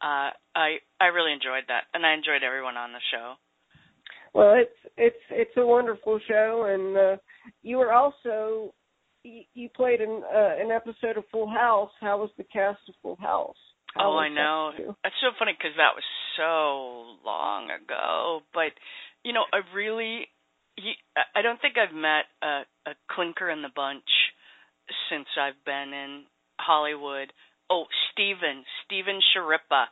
uh, 0.03 0.29
I 0.55 0.83
I 0.99 1.07
really 1.15 1.31
enjoyed 1.31 1.65
that, 1.71 1.87
and 1.93 2.05
I 2.05 2.13
enjoyed 2.13 2.43
everyone 2.43 2.75
on 2.75 2.91
the 2.91 3.03
show. 3.11 3.35
Well, 4.33 4.53
it's 4.55 4.79
it's 4.97 5.23
it's 5.29 5.57
a 5.57 5.65
wonderful 5.65 6.19
show, 6.27 6.67
and 6.67 6.97
uh, 6.97 7.17
you 7.63 7.77
were 7.77 7.93
also 7.93 8.73
you, 9.23 9.43
you 9.53 9.69
played 9.69 10.01
an 10.01 10.23
uh, 10.23 10.55
an 10.59 10.71
episode 10.71 11.17
of 11.17 11.23
Full 11.31 11.49
House. 11.49 11.91
How 11.99 12.17
was 12.17 12.31
the 12.37 12.43
cast 12.45 12.79
of 12.89 12.95
Full 13.01 13.17
House? 13.19 13.55
How 13.95 14.13
oh, 14.13 14.17
I 14.17 14.29
know. 14.29 14.71
too? 14.77 14.95
That's 15.03 15.15
so 15.21 15.35
funny 15.37 15.53
because 15.57 15.75
that 15.77 15.95
was 15.95 16.07
so 16.37 17.19
long 17.25 17.69
ago. 17.71 18.41
But 18.53 18.71
you 19.23 19.33
know, 19.33 19.43
I 19.51 19.61
really, 19.75 20.27
he, 20.75 20.93
I- 21.15 21.39
I 21.39 21.41
don't 21.41 21.59
think 21.61 21.75
I've 21.77 21.95
met 21.95 22.25
a, 22.41 22.63
a 22.89 22.93
clinker 23.11 23.49
in 23.49 23.61
the 23.61 23.73
bunch 23.73 24.07
since 25.09 25.27
I've 25.39 25.59
been 25.65 25.93
in 25.93 26.23
Hollywood. 26.59 27.31
Oh, 27.69 27.85
Steven, 28.11 28.63
Steven 28.85 29.19
Schirripa. 29.31 29.87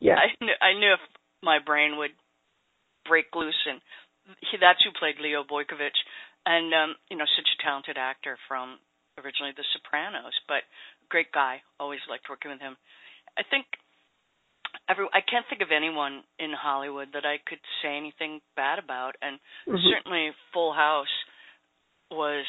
Yeah. 0.00 0.16
I 0.20 0.28
knew, 0.44 0.56
I 0.60 0.72
knew 0.78 0.92
if 0.92 1.04
my 1.42 1.58
brain 1.64 1.96
would 1.96 2.12
break 3.08 3.26
loose, 3.34 3.56
and 3.68 3.80
he, 4.40 4.56
that's 4.60 4.80
who 4.84 4.92
played 4.98 5.16
Leo 5.20 5.44
Boykewich, 5.44 5.96
and 6.44 6.72
um, 6.74 6.90
you 7.10 7.16
know, 7.16 7.28
such 7.36 7.48
a 7.48 7.62
talented 7.62 7.96
actor 7.96 8.36
from 8.48 8.78
originally 9.16 9.52
The 9.56 9.64
Sopranos, 9.72 10.34
but 10.48 10.64
great 11.08 11.32
guy. 11.32 11.62
Always 11.78 12.00
liked 12.08 12.28
working 12.28 12.50
with 12.50 12.60
him. 12.60 12.76
I 13.38 13.42
think 13.42 13.66
every 14.88 15.06
I 15.12 15.20
can't 15.20 15.46
think 15.48 15.62
of 15.62 15.72
anyone 15.74 16.22
in 16.38 16.52
Hollywood 16.52 17.08
that 17.12 17.24
I 17.24 17.38
could 17.46 17.60
say 17.82 17.96
anything 17.96 18.40
bad 18.56 18.78
about, 18.78 19.16
and 19.22 19.38
Mhm. 19.68 19.90
certainly 19.90 20.32
Full 20.52 20.72
House 20.72 21.12
was 22.10 22.46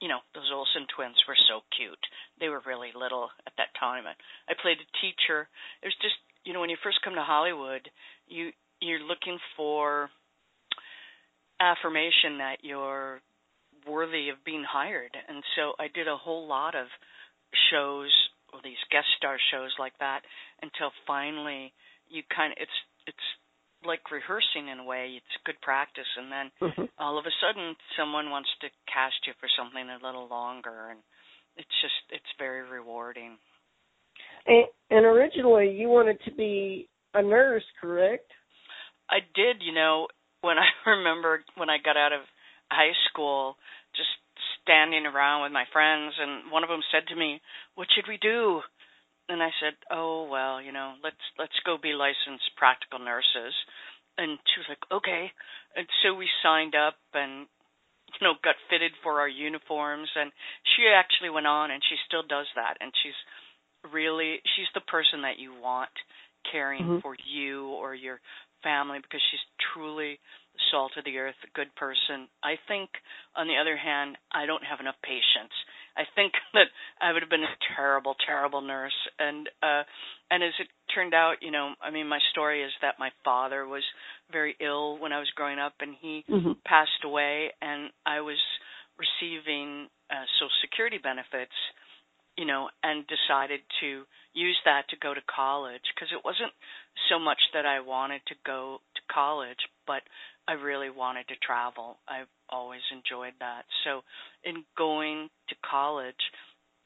you 0.00 0.08
know 0.08 0.20
those 0.34 0.50
Olsen 0.52 0.86
twins 0.94 1.16
were 1.28 1.36
so 1.48 1.62
cute. 1.76 2.06
They 2.38 2.48
were 2.48 2.60
really 2.66 2.92
little 2.94 3.30
at 3.46 3.52
that 3.58 3.74
time. 3.78 4.06
I, 4.06 4.14
I 4.48 4.54
played 4.60 4.78
a 4.80 4.98
teacher. 5.00 5.48
It 5.82 5.86
was 5.86 5.96
just 6.02 6.16
you 6.44 6.52
know 6.52 6.60
when 6.60 6.70
you 6.70 6.76
first 6.82 7.02
come 7.02 7.14
to 7.14 7.22
Hollywood, 7.22 7.90
you 8.26 8.52
you're 8.80 9.00
looking 9.00 9.38
for 9.56 10.10
affirmation 11.60 12.38
that 12.38 12.58
you're 12.62 13.20
worthy 13.86 14.30
of 14.30 14.42
being 14.44 14.64
hired. 14.64 15.14
And 15.28 15.42
so 15.56 15.72
I 15.78 15.88
did 15.88 16.08
a 16.08 16.16
whole 16.16 16.46
lot 16.46 16.74
of 16.74 16.86
shows 17.70 18.10
or 18.52 18.60
these 18.62 18.80
guest 18.90 19.06
star 19.16 19.36
shows 19.50 19.74
like 19.78 19.96
that 19.98 20.22
until 20.62 20.90
finally 21.06 21.72
you 22.08 22.22
kind 22.34 22.52
of 22.52 22.58
it's 22.60 22.78
it's 23.06 23.26
like 23.84 24.10
rehearsing 24.12 24.68
in 24.68 24.80
a 24.80 24.84
way. 24.84 25.16
It's 25.16 25.44
good 25.46 25.60
practice, 25.62 26.08
and 26.16 26.28
then 26.30 26.46
mm-hmm. 26.60 26.84
all 26.98 27.18
of 27.18 27.24
a 27.24 27.34
sudden 27.40 27.74
someone 27.96 28.28
wants 28.28 28.50
to 28.60 28.68
cast 28.92 29.16
you 29.26 29.32
for 29.40 29.48
something 29.56 29.88
a 29.88 30.04
little 30.04 30.28
longer, 30.28 30.90
and 30.90 31.00
it's 31.56 31.76
just 31.80 31.96
it's 32.10 32.38
very 32.38 32.68
rewarding. 32.68 33.38
And, 34.46 34.66
and 34.90 35.04
originally 35.06 35.72
you 35.72 35.88
wanted 35.88 36.18
to 36.24 36.32
be 36.32 36.88
a 37.14 37.22
nurse, 37.22 37.64
correct? 37.80 38.30
I 39.08 39.20
did. 39.34 39.62
You 39.64 39.74
know, 39.74 40.08
when 40.42 40.58
I 40.58 40.68
remember 40.90 41.44
when 41.56 41.70
I 41.70 41.78
got 41.82 41.96
out 41.96 42.12
of 42.12 42.20
high 42.70 42.94
school, 43.08 43.56
standing 44.70 45.02
around 45.02 45.42
with 45.42 45.50
my 45.50 45.66
friends, 45.72 46.14
and 46.14 46.52
one 46.52 46.62
of 46.62 46.70
them 46.70 46.82
said 46.94 47.02
to 47.08 47.18
me, 47.18 47.42
"What 47.74 47.90
should 47.90 48.06
we 48.06 48.18
do?" 48.18 48.62
And 49.28 49.42
I 49.42 49.50
said, 49.58 49.74
"Oh 49.90 50.30
well, 50.30 50.62
you 50.62 50.70
know, 50.70 50.94
let's 51.02 51.24
let's 51.38 51.58
go 51.66 51.76
be 51.76 51.92
licensed 51.92 52.54
practical 52.56 53.00
nurses." 53.00 53.54
And 54.16 54.38
she 54.46 54.60
was 54.60 54.68
like, 54.68 54.84
"Okay." 54.92 55.32
And 55.74 55.86
so 56.02 56.14
we 56.14 56.28
signed 56.42 56.74
up 56.74 56.96
and 57.14 57.48
you 58.14 58.20
know 58.22 58.34
got 58.42 58.54
fitted 58.70 58.92
for 59.02 59.18
our 59.18 59.28
uniforms, 59.28 60.08
and 60.14 60.30
she 60.76 60.86
actually 60.86 61.30
went 61.30 61.46
on 61.46 61.70
and 61.70 61.82
she 61.82 61.96
still 62.06 62.22
does 62.22 62.46
that, 62.54 62.78
and 62.80 62.92
she's 63.02 63.18
really 63.90 64.38
she's 64.54 64.70
the 64.74 64.86
person 64.86 65.22
that 65.22 65.38
you 65.38 65.54
want 65.54 65.90
caring 66.50 66.82
mm-hmm. 66.82 66.98
for 67.00 67.16
you 67.26 67.68
or 67.68 67.94
your 67.94 68.20
family 68.62 68.98
because 69.00 69.20
she's 69.30 69.40
truly 69.72 70.18
salt 70.70 70.92
of 70.96 71.04
the 71.04 71.18
earth, 71.18 71.34
good 71.54 71.74
person. 71.76 72.28
I 72.42 72.54
think, 72.68 72.90
on 73.36 73.46
the 73.46 73.56
other 73.60 73.76
hand, 73.76 74.16
I 74.32 74.46
don't 74.46 74.64
have 74.64 74.80
enough 74.80 74.98
patience. 75.02 75.54
I 75.96 76.04
think 76.14 76.32
that 76.54 76.68
I 77.00 77.12
would 77.12 77.22
have 77.22 77.30
been 77.30 77.44
a 77.44 77.58
terrible, 77.76 78.14
terrible 78.26 78.60
nurse. 78.60 78.96
And 79.18 79.48
uh, 79.62 79.82
and 80.30 80.42
as 80.42 80.54
it 80.60 80.68
turned 80.94 81.14
out, 81.14 81.42
you 81.42 81.50
know, 81.50 81.74
I 81.82 81.90
mean, 81.90 82.08
my 82.08 82.20
story 82.32 82.62
is 82.62 82.72
that 82.82 82.98
my 82.98 83.10
father 83.24 83.66
was 83.66 83.82
very 84.30 84.56
ill 84.60 84.98
when 84.98 85.12
I 85.12 85.18
was 85.18 85.28
growing 85.34 85.58
up, 85.58 85.74
and 85.80 85.94
he 86.00 86.24
mm-hmm. 86.28 86.52
passed 86.64 87.04
away, 87.04 87.50
and 87.60 87.90
I 88.06 88.20
was 88.20 88.38
receiving 88.98 89.88
uh, 90.10 90.24
Social 90.38 90.50
Security 90.62 90.98
benefits 91.02 91.54
you 92.40 92.46
know, 92.46 92.68
and 92.82 93.04
decided 93.04 93.60
to 93.80 94.04
use 94.32 94.58
that 94.64 94.88
to 94.88 94.96
go 94.96 95.12
to 95.12 95.20
college 95.28 95.84
because 95.94 96.08
it 96.08 96.24
wasn't 96.24 96.52
so 97.12 97.18
much 97.18 97.36
that 97.52 97.66
I 97.66 97.80
wanted 97.80 98.22
to 98.28 98.34
go 98.46 98.80
to 98.94 99.02
college, 99.12 99.60
but 99.86 100.00
I 100.50 100.54
really 100.54 100.90
wanted 100.90 101.28
to 101.28 101.36
travel. 101.46 101.98
I've 102.08 102.26
always 102.48 102.80
enjoyed 102.90 103.34
that. 103.38 103.62
So, 103.84 104.00
in 104.42 104.64
going 104.76 105.30
to 105.48 105.54
college, 105.62 106.18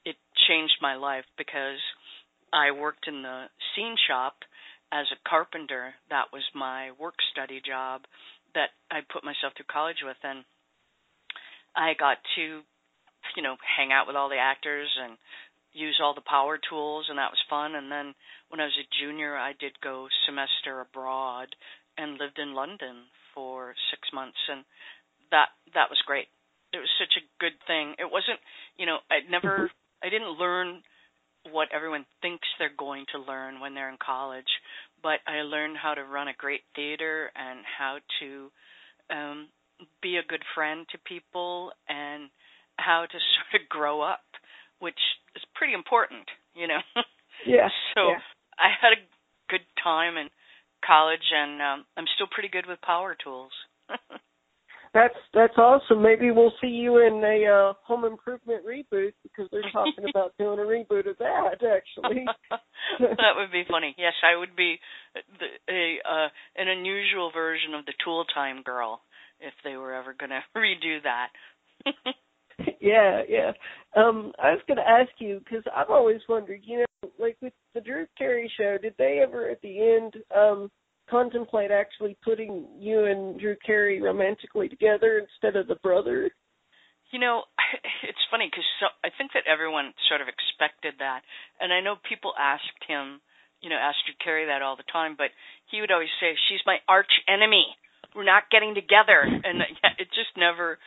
it 0.05 0.17
changed 0.47 0.77
my 0.83 0.97
life 0.97 1.25
because 1.39 1.81
I 2.53 2.73
worked 2.73 3.09
in 3.09 3.23
the 3.23 3.47
scene 3.75 3.97
shop 4.07 4.35
as 4.93 5.07
a 5.13 5.29
carpenter. 5.29 5.95
That 6.11 6.27
was 6.31 6.43
my 6.55 6.91
work 7.01 7.15
study 7.33 7.63
job 7.65 8.03
that 8.55 8.77
I 8.91 9.01
put 9.11 9.25
myself 9.25 9.55
through 9.57 9.73
college 9.73 10.05
with 10.05 10.21
and 10.23 10.45
I 11.75 11.95
got 11.99 12.19
to 12.37 12.61
you 13.37 13.43
know, 13.43 13.57
hang 13.65 13.93
out 13.93 14.07
with 14.07 14.17
all 14.17 14.29
the 14.29 14.37
actors 14.37 14.89
and 15.01 15.17
use 15.73 15.99
all 16.03 16.15
the 16.15 16.29
power 16.29 16.59
tools 16.69 17.07
and 17.09 17.19
that 17.19 17.33
was 17.33 17.51
fun 17.51 17.75
and 17.75 17.91
then 17.91 18.15
when 18.49 18.61
I 18.61 18.65
was 18.65 18.79
a 18.79 19.03
junior 19.03 19.37
I 19.37 19.55
did 19.59 19.73
go 19.83 20.07
semester 20.25 20.81
abroad 20.81 21.49
and 21.99 22.19
lived 22.19 22.39
in 22.39 22.55
London 22.55 23.07
for 23.35 23.75
6 23.91 24.09
months 24.13 24.39
and 24.49 24.65
that 25.31 25.49
that 25.75 25.91
was 25.91 25.99
great. 26.07 26.29
It 26.73 26.79
was 26.79 26.91
such 26.99 27.15
a 27.19 27.27
good 27.41 27.55
thing. 27.67 27.95
It 27.99 28.11
wasn't, 28.11 28.39
you 28.77 28.87
know, 28.87 28.99
I 29.11 29.27
never 29.31 29.71
I 30.03 30.09
didn't 30.09 30.39
learn 30.39 30.83
what 31.51 31.69
everyone 31.75 32.07
thinks 32.23 32.47
they're 32.59 32.73
going 32.77 33.05
to 33.13 33.21
learn 33.21 33.61
when 33.61 33.75
they're 33.75 33.91
in 33.91 33.99
college, 34.05 34.49
but 35.03 35.21
I 35.27 35.43
learned 35.43 35.77
how 35.77 35.95
to 35.95 36.05
run 36.05 36.29
a 36.29 36.35
great 36.39 36.63
theater 36.75 37.31
and 37.35 37.61
how 37.67 37.99
to 38.21 38.51
um 39.11 39.49
be 40.03 40.17
a 40.17 40.29
good 40.29 40.43
friend 40.55 40.87
to 40.93 40.99
people 41.07 41.73
and 41.89 42.31
how 42.79 43.07
to 43.11 43.19
sort 43.51 43.63
of 43.63 43.69
grow 43.69 44.01
up, 44.01 44.25
which 44.79 44.99
is 45.37 45.43
pretty 45.55 45.75
important, 45.75 46.27
you 46.55 46.69
know. 46.69 46.81
Yeah. 47.45 47.69
so 47.95 48.15
yeah. 48.15 48.23
I 48.57 48.71
had 48.81 48.93
a 48.95 49.03
good 49.51 49.67
time 49.83 50.17
in 50.17 50.31
college, 50.87 51.25
and 51.35 51.61
um, 51.61 51.85
I'm 51.97 52.07
still 52.15 52.29
pretty 52.31 52.49
good 52.49 52.67
with 52.67 52.81
power 52.83 53.17
tools. 53.23 53.53
that's 54.95 55.15
that's 55.35 55.59
awesome. 55.59 56.03
Maybe 56.03 56.31
we'll 56.31 56.53
see 56.61 56.69
you 56.69 56.99
in 56.99 57.23
a 57.25 57.51
uh, 57.51 57.73
home 57.83 58.05
improvement 58.05 58.63
reboot 58.65 59.13
because 59.23 59.49
they're 59.51 59.71
talking 59.73 60.09
about 60.09 60.33
doing 60.39 60.59
a 60.59 60.63
reboot 60.63 61.11
of 61.11 61.19
that. 61.19 61.55
Actually, 61.55 62.25
that 63.01 63.35
would 63.37 63.51
be 63.51 63.65
funny. 63.69 63.95
Yes, 63.99 64.15
I 64.23 64.39
would 64.39 64.55
be 64.57 64.79
the, 65.15 65.73
a 65.73 65.97
uh, 66.09 66.29
an 66.57 66.69
unusual 66.69 67.31
version 67.35 67.75
of 67.75 67.85
the 67.87 67.95
Tool 68.05 68.25
Time 68.33 68.63
Girl 68.63 69.01
if 69.41 69.53
they 69.65 69.77
were 69.77 69.95
ever 69.95 70.15
going 70.15 70.31
to 70.31 70.41
redo 70.57 71.03
that. 71.03 71.29
yeah, 72.81 73.23
yeah. 73.29 73.53
Um, 73.97 74.33
I 74.43 74.53
was 74.53 74.61
going 74.69 74.79
to 74.79 74.89
ask 74.89 75.11
you 75.19 75.41
because 75.41 75.65
I've 75.75 75.91
always 75.91 76.21
wondered, 76.29 76.61
you 76.65 76.79
know, 76.79 76.85
like 77.19 77.37
with 77.41 77.53
the 77.75 77.81
Drew 77.81 78.07
Carey 78.17 78.51
show, 78.57 78.79
did 78.81 78.95
they 78.99 79.21
ever 79.23 79.49
at 79.51 79.61
the 79.63 79.81
end 79.81 80.15
um 80.35 80.71
contemplate 81.11 81.71
actually 81.71 82.17
putting 82.25 82.67
you 82.79 83.05
and 83.05 83.39
Drew 83.39 83.57
Carey 83.65 84.01
romantically 84.01 84.69
together 84.69 85.21
instead 85.21 85.57
of 85.57 85.69
the 85.69 85.77
brother? 85.83 86.31
You 87.13 87.21
know, 87.21 87.43
it's 88.09 88.31
funny 88.31 88.49
because 88.51 88.65
so, 88.81 88.87
I 89.05 89.11
think 89.17 89.33
that 89.35 89.45
everyone 89.51 89.93
sort 90.09 90.21
of 90.21 90.29
expected 90.29 90.95
that, 90.99 91.21
and 91.61 91.73
I 91.73 91.81
know 91.81 91.97
people 92.09 92.33
asked 92.39 92.83
him, 92.89 93.21
you 93.61 93.69
know, 93.69 93.77
asked 93.77 94.05
Drew 94.07 94.17
Carey 94.23 94.47
that 94.47 94.63
all 94.63 94.77
the 94.77 94.89
time, 94.91 95.15
but 95.17 95.31
he 95.71 95.81
would 95.81 95.93
always 95.93 96.13
say, 96.21 96.35
"She's 96.49 96.65
my 96.67 96.79
arch 96.89 97.13
enemy." 97.29 97.77
we're 98.15 98.25
not 98.25 98.51
getting 98.51 98.75
together 98.75 99.27
and 99.27 99.61
it 99.99 100.09
just 100.15 100.31
never 100.37 100.79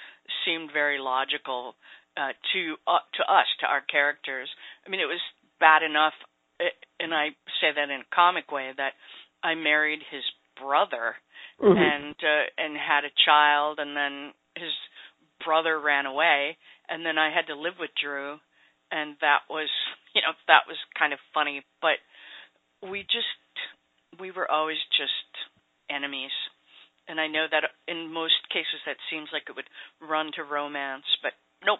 seemed 0.45 0.71
very 0.71 0.99
logical 0.99 1.75
uh 2.15 2.31
to 2.53 2.75
uh, 2.87 3.03
to 3.13 3.21
us 3.27 3.47
to 3.59 3.67
our 3.67 3.83
characters 3.83 4.49
i 4.85 4.89
mean 4.89 4.99
it 4.99 5.11
was 5.11 5.21
bad 5.59 5.83
enough 5.83 6.13
eh, 6.59 6.73
and 6.99 7.13
i 7.13 7.29
say 7.61 7.71
that 7.75 7.89
in 7.89 8.01
a 8.01 8.15
comic 8.15 8.51
way 8.51 8.71
that 8.75 8.93
i 9.43 9.55
married 9.55 9.99
his 10.11 10.23
brother 10.59 11.15
mm-hmm. 11.61 11.77
and 11.77 12.15
uh, 12.21 12.45
and 12.57 12.77
had 12.77 13.05
a 13.05 13.13
child 13.25 13.79
and 13.79 13.95
then 13.95 14.33
his 14.55 14.73
brother 15.45 15.79
ran 15.79 16.05
away 16.05 16.57
and 16.89 17.05
then 17.05 17.17
i 17.17 17.29
had 17.33 17.47
to 17.47 17.59
live 17.59 17.75
with 17.79 17.91
drew 18.01 18.37
and 18.91 19.15
that 19.21 19.45
was 19.49 19.69
you 20.15 20.21
know 20.21 20.33
that 20.47 20.67
was 20.67 20.77
kind 20.97 21.13
of 21.13 21.19
funny 21.33 21.63
but 21.81 21.99
we 22.89 23.01
just 23.03 23.27
we 24.19 24.31
were 24.31 24.49
always 24.49 24.77
just 24.97 25.29
enemies 25.89 26.33
and 27.07 27.19
I 27.19 27.27
know 27.27 27.47
that 27.49 27.63
in 27.87 28.11
most 28.11 28.35
cases 28.51 28.83
that 28.85 28.99
seems 29.09 29.31
like 29.31 29.47
it 29.47 29.55
would 29.55 29.71
run 30.03 30.31
to 30.35 30.43
romance, 30.43 31.07
but 31.23 31.31
nope, 31.63 31.79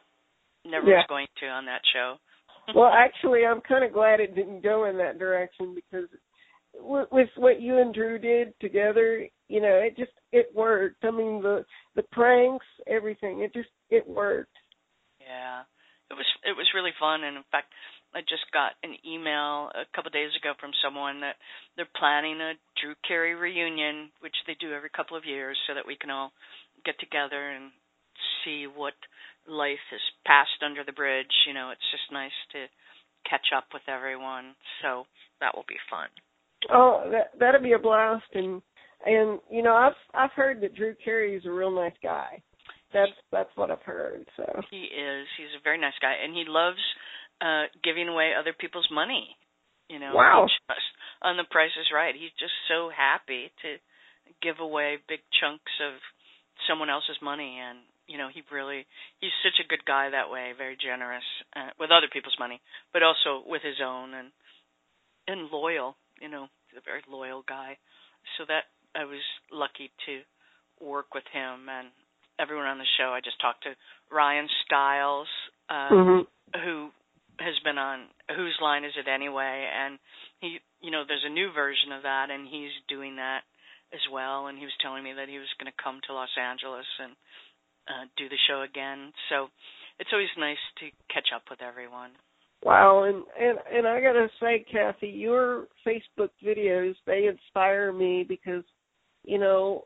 never 0.63 0.87
yeah. 0.87 1.03
was 1.03 1.11
going 1.11 1.27
to 1.43 1.47
on 1.47 1.67
that 1.67 1.83
show. 1.91 2.15
Well, 2.75 2.91
actually, 2.93 3.45
I'm 3.45 3.61
kind 3.61 3.83
of 3.83 3.93
glad 3.93 4.19
it 4.19 4.35
didn't 4.35 4.63
go 4.63 4.85
in 4.85 4.97
that 4.97 5.19
direction 5.19 5.75
because 5.75 6.07
with, 6.79 7.29
what 7.35 7.61
you 7.61 7.77
and 7.79 7.93
Drew 7.93 8.19
did 8.19 8.53
together, 8.59 9.27
you 9.47 9.61
know, 9.61 9.79
it 9.83 9.97
just 9.97 10.11
it 10.31 10.47
worked. 10.53 11.03
I 11.03 11.11
mean, 11.11 11.41
the 11.41 11.65
the 11.95 12.03
pranks, 12.11 12.65
everything, 12.87 13.41
it 13.41 13.53
just 13.53 13.69
it 13.89 14.07
worked. 14.07 14.55
Yeah, 15.19 15.61
it 16.11 16.13
was 16.13 16.25
it 16.43 16.55
was 16.55 16.67
really 16.75 16.93
fun, 16.99 17.23
and 17.23 17.37
in 17.37 17.43
fact, 17.51 17.71
I 18.13 18.21
just 18.21 18.47
got 18.53 18.73
an 18.83 18.95
email 19.05 19.69
a 19.75 19.87
couple 19.95 20.09
of 20.09 20.13
days 20.13 20.31
ago 20.39 20.53
from 20.59 20.71
someone 20.83 21.21
that 21.21 21.35
they're 21.75 21.97
planning 21.97 22.39
a 22.41 22.53
Drew 22.81 22.95
Carey 23.07 23.35
reunion, 23.35 24.11
which 24.19 24.35
they 24.45 24.55
do 24.59 24.73
every 24.73 24.89
couple 24.89 25.17
of 25.17 25.25
years, 25.25 25.57
so 25.67 25.73
that 25.73 25.87
we 25.87 25.95
can 25.95 26.09
all 26.09 26.31
get 26.85 26.99
together 26.99 27.51
and 27.51 27.71
see 28.47 28.67
what 28.71 28.95
life 29.47 29.83
has 29.91 29.99
passed 30.25 30.63
under 30.63 30.83
the 30.87 30.95
bridge. 30.95 31.35
You 31.45 31.53
know, 31.53 31.71
it's 31.71 31.91
just 31.91 32.07
nice 32.11 32.35
to 32.55 32.71
catch 33.27 33.51
up 33.51 33.65
with 33.73 33.83
everyone. 33.91 34.55
So 34.81 35.03
that 35.43 35.55
will 35.55 35.67
be 35.67 35.79
fun. 35.91 36.07
Oh, 36.71 37.03
that 37.11 37.35
that'll 37.39 37.61
be 37.61 37.73
a 37.73 37.79
blast, 37.79 38.31
and 38.33 38.61
and 39.05 39.39
you 39.51 39.61
know 39.61 39.75
I've 39.75 39.99
I've 40.13 40.31
heard 40.35 40.61
that 40.61 40.75
Drew 40.75 40.95
Carey 41.03 41.35
is 41.35 41.45
a 41.45 41.51
real 41.51 41.71
nice 41.71 41.97
guy. 42.01 42.41
That's 42.93 43.11
that's 43.31 43.51
what 43.55 43.69
I've 43.69 43.83
heard. 43.83 44.25
So 44.37 44.45
he 44.71 44.87
is. 44.89 45.27
He's 45.37 45.53
a 45.59 45.63
very 45.63 45.79
nice 45.79 45.97
guy, 46.01 46.15
and 46.23 46.33
he 46.33 46.45
loves 46.47 46.81
uh 47.41 47.69
giving 47.83 48.07
away 48.07 48.31
other 48.33 48.55
people's 48.57 48.87
money. 48.91 49.35
You 49.89 49.99
know, 49.99 50.11
wow. 50.13 50.47
just 50.47 50.81
on 51.21 51.37
the 51.37 51.47
Price 51.49 51.71
is 51.79 51.87
Right. 51.93 52.15
He's 52.15 52.33
just 52.39 52.55
so 52.67 52.89
happy 52.91 53.51
to 53.63 53.77
give 54.41 54.59
away 54.59 54.97
big 55.07 55.23
chunks 55.39 55.71
of 55.79 55.95
someone 56.67 56.89
else's 56.89 57.21
money, 57.21 57.59
and 57.61 57.79
you 58.07 58.17
know, 58.17 58.29
he 58.33 58.41
really 58.51 58.85
he's 59.19 59.35
such 59.43 59.63
a 59.63 59.67
good 59.67 59.83
guy 59.85 60.09
that 60.09 60.31
way, 60.31 60.51
very 60.57 60.77
generous 60.79 61.25
uh, 61.55 61.69
with 61.79 61.91
other 61.91 62.07
people's 62.11 62.37
money, 62.39 62.61
but 62.93 63.03
also 63.03 63.43
with 63.45 63.61
his 63.61 63.79
own, 63.83 64.13
and 64.13 64.29
and 65.27 65.51
loyal. 65.51 65.95
You 66.21 66.29
know, 66.29 66.47
he's 66.69 66.79
a 66.79 66.85
very 66.85 67.01
loyal 67.09 67.43
guy. 67.47 67.77
So 68.37 68.45
that 68.47 68.65
I 68.95 69.05
was 69.05 69.21
lucky 69.51 69.91
to 70.07 70.21
work 70.83 71.13
with 71.13 71.25
him 71.31 71.69
and 71.69 71.89
everyone 72.39 72.67
on 72.67 72.77
the 72.77 72.93
show. 72.97 73.09
I 73.13 73.21
just 73.21 73.41
talked 73.41 73.63
to 73.63 73.75
Ryan 74.11 74.47
Stiles, 74.65 75.27
uh, 75.69 75.89
hmm 75.89 76.21
who 76.63 76.89
has 77.39 77.53
been 77.63 77.77
on 77.77 78.07
Whose 78.35 78.57
Line 78.61 78.83
Is 78.83 78.95
It 78.97 79.07
Anyway? 79.07 79.67
And 79.69 79.99
he, 80.39 80.57
you 80.81 80.91
know, 80.91 81.03
there's 81.07 81.25
a 81.25 81.33
new 81.33 81.51
version 81.53 81.91
of 81.91 82.03
that, 82.03 82.29
and 82.31 82.47
he's 82.47 82.73
doing 82.87 83.17
that 83.17 83.41
as 83.93 84.01
well. 84.11 84.47
And 84.47 84.57
he 84.57 84.65
was 84.65 84.73
telling 84.81 85.03
me 85.03 85.13
that 85.13 85.29
he 85.29 85.37
was 85.37 85.51
going 85.59 85.71
to 85.71 85.83
come 85.83 85.99
to 86.07 86.13
Los 86.13 86.33
Angeles 86.39 86.87
and 87.03 87.13
uh, 87.87 88.05
do 88.17 88.29
the 88.29 88.37
show 88.47 88.61
again. 88.61 89.11
So 89.29 89.47
it's 89.99 90.09
always 90.13 90.27
nice 90.37 90.61
to 90.79 90.85
catch 91.13 91.29
up 91.35 91.43
with 91.49 91.61
everyone. 91.61 92.11
Wow, 92.63 93.03
and 93.03 93.23
and 93.39 93.59
and 93.71 93.87
I 93.87 94.01
gotta 94.01 94.27
say, 94.39 94.65
Kathy, 94.71 95.09
your 95.09 95.67
Facebook 95.85 96.29
videos 96.43 96.95
they 97.05 97.25
inspire 97.27 97.93
me 97.93 98.25
because, 98.27 98.63
you 99.23 99.37
know, 99.37 99.85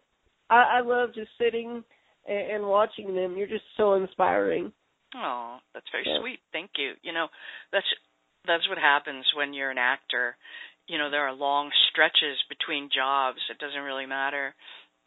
I, 0.49 0.79
I 0.79 0.81
love 0.81 1.13
just 1.13 1.31
sitting 1.37 1.83
and, 2.27 2.51
and 2.51 2.65
watching 2.65 3.13
them. 3.13 3.35
You're 3.35 3.47
just 3.47 3.65
so 3.75 3.95
inspiring. 3.95 4.71
Oh, 5.15 5.57
that's 5.73 5.85
very 5.91 6.05
Yeah. 6.07 6.19
sweet. 6.21 6.39
Thank 6.53 6.71
you. 6.77 6.93
You 7.03 7.11
know, 7.11 7.27
that's 7.73 7.85
that's 8.47 8.67
what 8.69 8.77
happens 8.77 9.25
when 9.35 9.53
you're 9.53 9.71
an 9.71 9.77
actor. 9.77 10.37
You 10.87 10.97
know, 10.97 11.09
there 11.09 11.27
are 11.27 11.33
long 11.33 11.71
stretches 11.91 12.37
between 12.49 12.89
jobs. 12.93 13.39
It 13.49 13.59
doesn't 13.59 13.81
really 13.81 14.05
matter 14.05 14.55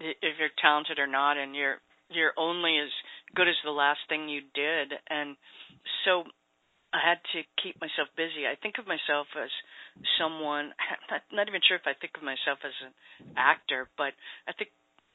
if 0.00 0.38
you're 0.38 0.50
talented 0.60 0.98
or 0.98 1.06
not 1.06 1.36
and 1.38 1.54
you're 1.56 1.78
you're 2.14 2.36
only 2.36 2.78
as 2.78 2.90
good 3.34 3.48
as 3.48 3.58
the 3.64 3.70
last 3.70 4.00
thing 4.08 4.28
you 4.28 4.42
did. 4.54 4.92
And 5.10 5.36
so 6.04 6.24
I 6.94 7.02
had 7.02 7.18
to 7.34 7.42
keep 7.58 7.80
myself 7.80 8.08
busy. 8.16 8.46
I 8.46 8.54
think 8.54 8.78
of 8.78 8.86
myself 8.86 9.26
as 9.34 9.50
someone 10.18 10.70
not, 11.10 11.22
not 11.32 11.48
even 11.48 11.60
sure 11.66 11.76
if 11.76 11.86
I 11.86 11.98
think 11.98 12.14
of 12.16 12.22
myself 12.22 12.62
as 12.62 12.74
an 12.86 12.94
actor, 13.36 13.88
but 13.98 14.14
I 14.46 14.52
think 14.54 14.70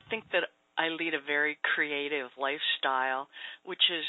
think 0.09 0.25
that 0.33 0.49
I 0.77 0.89
lead 0.89 1.13
a 1.13 1.21
very 1.21 1.57
creative 1.61 2.33
lifestyle, 2.35 3.29
which 3.63 3.83
is 3.93 4.03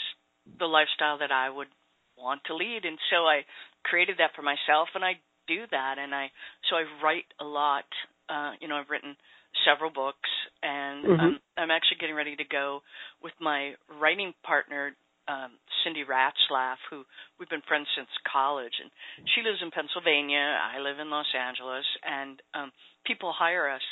the 0.59 0.67
lifestyle 0.67 1.19
that 1.19 1.31
I 1.31 1.51
would 1.51 1.69
want 2.17 2.41
to 2.47 2.57
lead. 2.57 2.85
And 2.85 2.99
so 3.11 3.29
I 3.29 3.43
created 3.85 4.17
that 4.19 4.35
for 4.35 4.43
myself 4.43 4.89
and 4.95 5.05
I 5.05 5.21
do 5.47 5.67
that 5.71 5.97
and 5.99 6.15
I 6.15 6.31
so 6.69 6.77
I 6.77 6.85
write 7.03 7.31
a 7.41 7.45
lot. 7.45 7.87
Uh, 8.29 8.53
you 8.61 8.69
know, 8.69 8.77
I've 8.77 8.91
written 8.91 9.17
several 9.65 9.91
books 9.91 10.29
and 10.63 11.05
Mhm. 11.05 11.21
um, 11.21 11.41
I'm 11.57 11.71
actually 11.71 11.99
getting 11.99 12.17
ready 12.17 12.37
to 12.37 12.45
go 12.45 12.83
with 13.23 13.33
my 13.41 13.75
writing 13.89 14.33
partner 14.43 14.95
um 15.29 15.53
Cindy 15.85 16.05
Ratzlaff 16.05 16.79
who 16.89 17.05
we've 17.39 17.49
been 17.49 17.63
friends 17.63 17.89
since 17.95 18.09
college 18.25 18.75
and 18.81 18.91
she 19.35 19.43
lives 19.43 19.61
in 19.63 19.71
Pennsylvania, 19.71 20.59
I 20.63 20.79
live 20.81 20.99
in 20.99 21.11
Los 21.11 21.33
Angeles 21.35 21.87
and 22.03 22.41
um 22.55 22.73
people 23.05 23.33
hire 23.33 23.69
us 23.69 23.83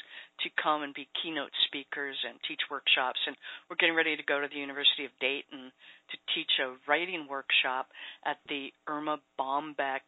to 0.41 0.51
come 0.63 0.83
and 0.83 0.95
be 0.95 1.09
keynote 1.21 1.51
speakers 1.67 2.17
and 2.27 2.39
teach 2.47 2.61
workshops 2.71 3.21
and 3.27 3.37
we're 3.69 3.77
getting 3.77 3.95
ready 3.97 4.17
to 4.17 4.23
go 4.23 4.41
to 4.41 4.49
the 4.49 4.59
University 4.59 5.05
of 5.05 5.11
Dayton 5.21 5.73
to 6.11 6.17
teach 6.35 6.51
a 6.61 6.75
writing 6.87 7.27
workshop 7.29 7.89
at 8.25 8.39
the 8.49 8.73
Erma 8.87 9.21
Bombeck 9.39 10.01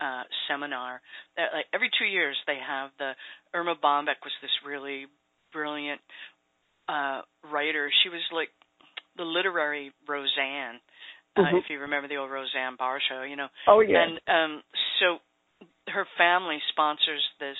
uh 0.00 0.22
seminar. 0.48 1.00
That 1.36 1.52
like 1.54 1.66
every 1.72 1.90
2 1.98 2.04
years 2.06 2.36
they 2.46 2.58
have 2.66 2.90
the 2.98 3.12
Erma 3.54 3.74
Bombeck 3.82 4.20
was 4.24 4.32
this 4.42 4.50
really 4.66 5.06
brilliant 5.52 6.00
uh 6.88 7.22
writer. 7.50 7.90
She 8.02 8.08
was 8.08 8.22
like 8.32 8.50
the 9.16 9.24
literary 9.24 9.92
Roseanne. 10.08 10.80
Uh, 11.36 11.42
Mhm. 11.42 11.58
if 11.58 11.70
you 11.70 11.80
remember 11.80 12.06
the 12.06 12.16
old 12.16 12.30
Roseanne 12.30 12.76
Barr 12.76 13.00
show, 13.08 13.22
you 13.22 13.34
know. 13.36 13.48
Oh 13.66 13.80
yeah. 13.80 14.02
And 14.02 14.20
um 14.28 14.62
so 15.00 15.18
her 15.88 16.06
family 16.16 16.60
sponsors 16.70 17.22
this 17.40 17.56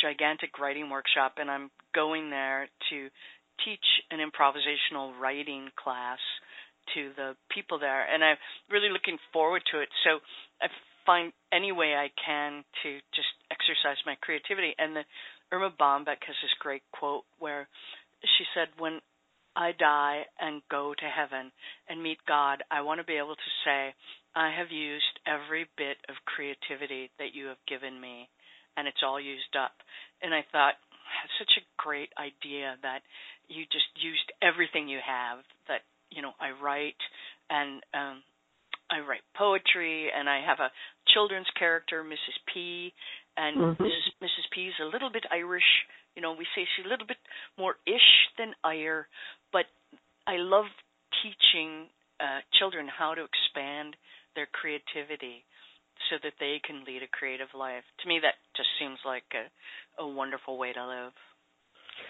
gigantic 0.00 0.58
writing 0.58 0.90
workshop 0.90 1.34
and 1.38 1.50
I'm 1.50 1.70
going 1.94 2.30
there 2.30 2.68
to 2.90 3.10
teach 3.64 3.84
an 4.10 4.20
improvisational 4.20 5.18
writing 5.18 5.68
class 5.76 6.18
to 6.94 7.10
the 7.16 7.36
people 7.50 7.78
there 7.78 8.06
and 8.06 8.22
I'm 8.24 8.36
really 8.70 8.88
looking 8.90 9.18
forward 9.32 9.62
to 9.72 9.80
it. 9.80 9.88
So 10.04 10.20
I 10.62 10.68
find 11.08 11.32
any 11.50 11.72
way 11.72 11.96
I 11.96 12.12
can 12.20 12.64
to 12.84 13.00
just 13.16 13.32
exercise 13.48 13.96
my 14.04 14.14
creativity 14.20 14.76
and 14.76 14.94
the 14.94 15.08
Erma 15.50 15.72
Bombeck 15.80 16.20
has 16.28 16.36
this 16.44 16.52
great 16.60 16.82
quote 16.92 17.24
where 17.38 17.66
she 18.20 18.44
said 18.52 18.68
when 18.76 19.00
I 19.56 19.72
die 19.72 20.28
and 20.38 20.60
go 20.70 20.92
to 20.92 21.08
heaven 21.08 21.50
and 21.88 22.02
meet 22.02 22.18
God, 22.28 22.62
I 22.70 22.82
want 22.82 23.00
to 23.00 23.08
be 23.08 23.16
able 23.16 23.34
to 23.34 23.56
say, 23.64 23.94
I 24.36 24.52
have 24.52 24.70
used 24.70 25.16
every 25.24 25.64
bit 25.80 25.96
of 26.12 26.14
creativity 26.28 27.10
that 27.18 27.32
you 27.32 27.46
have 27.46 27.58
given 27.66 27.98
me, 27.98 28.28
and 28.76 28.86
it's 28.86 29.02
all 29.02 29.18
used 29.18 29.56
up. 29.58 29.72
And 30.22 30.34
I 30.34 30.44
thought, 30.52 30.76
that's 30.92 31.40
such 31.40 31.56
a 31.56 31.66
great 31.80 32.12
idea 32.20 32.76
that 32.82 33.00
you 33.48 33.64
just 33.72 33.88
used 33.96 34.28
everything 34.44 34.86
you 34.86 35.00
have. 35.00 35.40
That 35.66 35.82
you 36.10 36.22
know, 36.22 36.32
I 36.38 36.52
write 36.62 37.00
and 37.50 37.82
um, 37.94 38.22
I 38.90 39.00
write 39.00 39.22
poetry, 39.36 40.10
and 40.10 40.28
I 40.28 40.40
have 40.40 40.60
a 40.60 40.70
children's 41.12 41.50
character, 41.58 42.02
Mrs. 42.04 42.38
P, 42.52 42.92
and 43.36 43.56
Mhm. 43.56 43.76
Mrs. 43.76 44.12
Mrs. 44.20 44.50
P 44.50 44.68
is 44.68 44.78
a 44.80 44.84
little 44.84 45.10
bit 45.10 45.24
Irish. 45.30 45.86
You 46.16 46.22
know, 46.22 46.32
we 46.32 46.46
say 46.54 46.64
she's 46.64 46.86
a 46.86 46.88
little 46.88 47.06
bit 47.06 47.18
more 47.56 47.76
ish 47.86 48.28
than 48.36 48.54
ire, 48.64 49.08
but 49.52 49.66
I 50.26 50.36
love 50.36 50.66
teaching 51.22 51.90
uh, 52.20 52.40
children 52.58 52.88
how 52.88 53.14
to 53.14 53.22
expand 53.22 53.96
their 54.34 54.46
creativity 54.46 55.44
so 56.10 56.18
that 56.22 56.34
they 56.40 56.58
can 56.64 56.84
lead 56.84 57.02
a 57.02 57.08
creative 57.08 57.52
life. 57.54 57.84
To 57.98 58.08
me, 58.08 58.18
that 58.20 58.36
just 58.56 58.68
seems 58.78 58.98
like 59.04 59.24
a, 59.34 60.02
a 60.02 60.06
wonderful 60.06 60.58
way 60.58 60.72
to 60.72 60.86
live. 60.86 61.12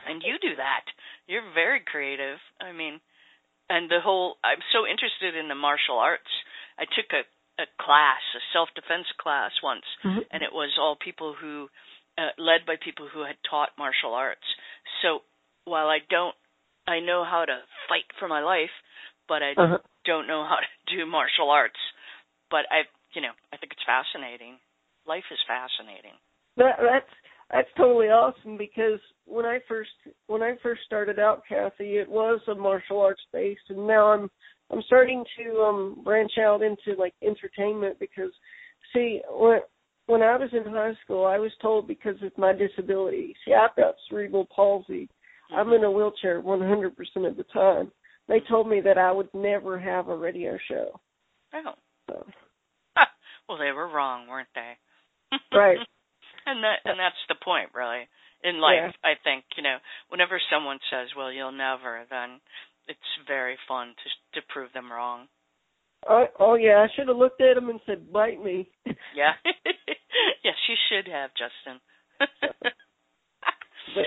And 0.06 0.22
you 0.22 0.38
do 0.38 0.56
that. 0.56 0.84
You're 1.26 1.50
very 1.52 1.80
creative. 1.80 2.38
I 2.60 2.72
mean, 2.72 3.00
and 3.68 3.90
the 3.90 4.00
whole, 4.00 4.36
I'm 4.44 4.62
so 4.72 4.86
interested 4.86 5.36
in 5.36 5.48
the 5.48 5.54
martial 5.54 5.98
arts. 5.98 6.28
I 6.78 6.84
took 6.86 7.10
a, 7.12 7.22
a 7.62 7.66
class, 7.80 8.22
a 8.36 8.42
self 8.52 8.68
defense 8.74 9.06
class 9.20 9.50
once, 9.62 9.84
Mhm. 10.04 10.26
and 10.30 10.42
it 10.42 10.52
was 10.52 10.70
all 10.78 10.96
people 10.96 11.34
who, 11.34 11.68
uh, 12.16 12.30
led 12.38 12.64
by 12.66 12.76
people 12.76 13.08
who 13.08 13.20
had 13.22 13.36
taught 13.48 13.76
martial 13.78 14.14
arts. 14.14 14.46
So 15.02 15.22
while 15.64 15.88
I 15.88 15.98
don't, 16.08 16.34
I 16.86 17.00
know 17.00 17.24
how 17.24 17.44
to 17.44 17.62
fight 17.88 18.06
for 18.18 18.28
my 18.28 18.40
life, 18.40 18.72
but 19.28 19.42
I 19.42 19.54
Uh-huh. 19.56 19.78
don't 20.04 20.26
know 20.26 20.44
how 20.44 20.56
to 20.56 20.96
do 20.96 21.04
martial 21.06 21.50
arts. 21.50 21.78
But 22.50 22.64
I, 22.70 22.88
you 23.12 23.20
know, 23.20 23.32
I 23.52 23.56
think 23.56 23.72
it's 23.72 23.84
fascinating. 23.84 24.58
Life 25.06 25.24
is 25.30 25.38
fascinating. 25.46 26.14
That 26.56 26.76
that's 26.80 27.10
that's 27.50 27.68
totally 27.76 28.08
awesome 28.08 28.56
because 28.56 29.00
when 29.26 29.44
I 29.44 29.58
first 29.68 29.90
when 30.26 30.42
I 30.42 30.56
first 30.62 30.82
started 30.84 31.18
out, 31.18 31.42
Kathy, 31.48 31.96
it 31.98 32.08
was 32.08 32.40
a 32.48 32.54
martial 32.54 33.00
arts 33.00 33.22
based, 33.32 33.68
and 33.68 33.86
now 33.86 34.12
I'm 34.12 34.30
I'm 34.70 34.82
starting 34.86 35.24
to 35.38 35.60
um 35.60 36.00
branch 36.04 36.32
out 36.40 36.62
into 36.62 36.98
like 36.98 37.14
entertainment 37.22 37.98
because 37.98 38.30
see 38.94 39.20
when 39.30 39.60
when 40.06 40.22
I 40.22 40.36
was 40.36 40.48
in 40.52 40.72
high 40.72 40.94
school, 41.04 41.26
I 41.26 41.38
was 41.38 41.52
told 41.60 41.86
because 41.86 42.16
of 42.22 42.32
my 42.38 42.54
disability. 42.54 43.34
See, 43.44 43.52
I've 43.52 43.76
got 43.76 43.94
cerebral 44.08 44.48
palsy. 44.54 45.08
I'm 45.54 45.72
in 45.72 45.84
a 45.84 45.90
wheelchair 45.90 46.42
100% 46.42 46.88
of 47.26 47.36
the 47.36 47.44
time. 47.52 47.92
They 48.26 48.40
told 48.48 48.68
me 48.68 48.80
that 48.82 48.98
I 48.98 49.12
would 49.12 49.28
never 49.34 49.78
have 49.78 50.08
a 50.08 50.16
radio 50.16 50.56
show. 50.68 50.98
Oh, 51.54 51.72
So, 52.08 52.26
well, 53.48 53.58
they 53.58 53.72
were 53.72 53.88
wrong, 53.88 54.28
weren't 54.28 54.48
they? 54.54 54.72
right. 55.56 55.78
and 56.46 56.64
that 56.64 56.80
and 56.84 56.98
that's 56.98 57.20
the 57.28 57.36
point, 57.42 57.70
really. 57.74 58.08
In 58.44 58.60
life, 58.60 58.94
I 59.04 59.12
think 59.24 59.44
you 59.56 59.62
know, 59.62 59.76
whenever 60.10 60.40
someone 60.50 60.78
says, 60.90 61.08
"Well, 61.16 61.32
you'll 61.32 61.52
never," 61.52 62.04
then 62.08 62.40
it's 62.88 63.26
very 63.26 63.56
fun 63.66 63.88
to 63.88 64.40
to 64.40 64.46
prove 64.48 64.72
them 64.72 64.90
wrong. 64.90 65.26
Oh, 66.08 66.26
oh 66.38 66.54
yeah, 66.54 66.78
I 66.78 66.88
should 66.94 67.08
have 67.08 67.16
looked 67.16 67.40
at 67.40 67.56
him 67.56 67.68
and 67.70 67.80
said, 67.86 68.12
"Bite 68.12 68.42
me." 68.42 68.70
Yeah. 69.16 69.32
yes, 70.44 70.54
you 70.68 70.76
should 70.88 71.10
have, 71.10 71.30
Justin. 71.30 71.80
but 73.94 74.04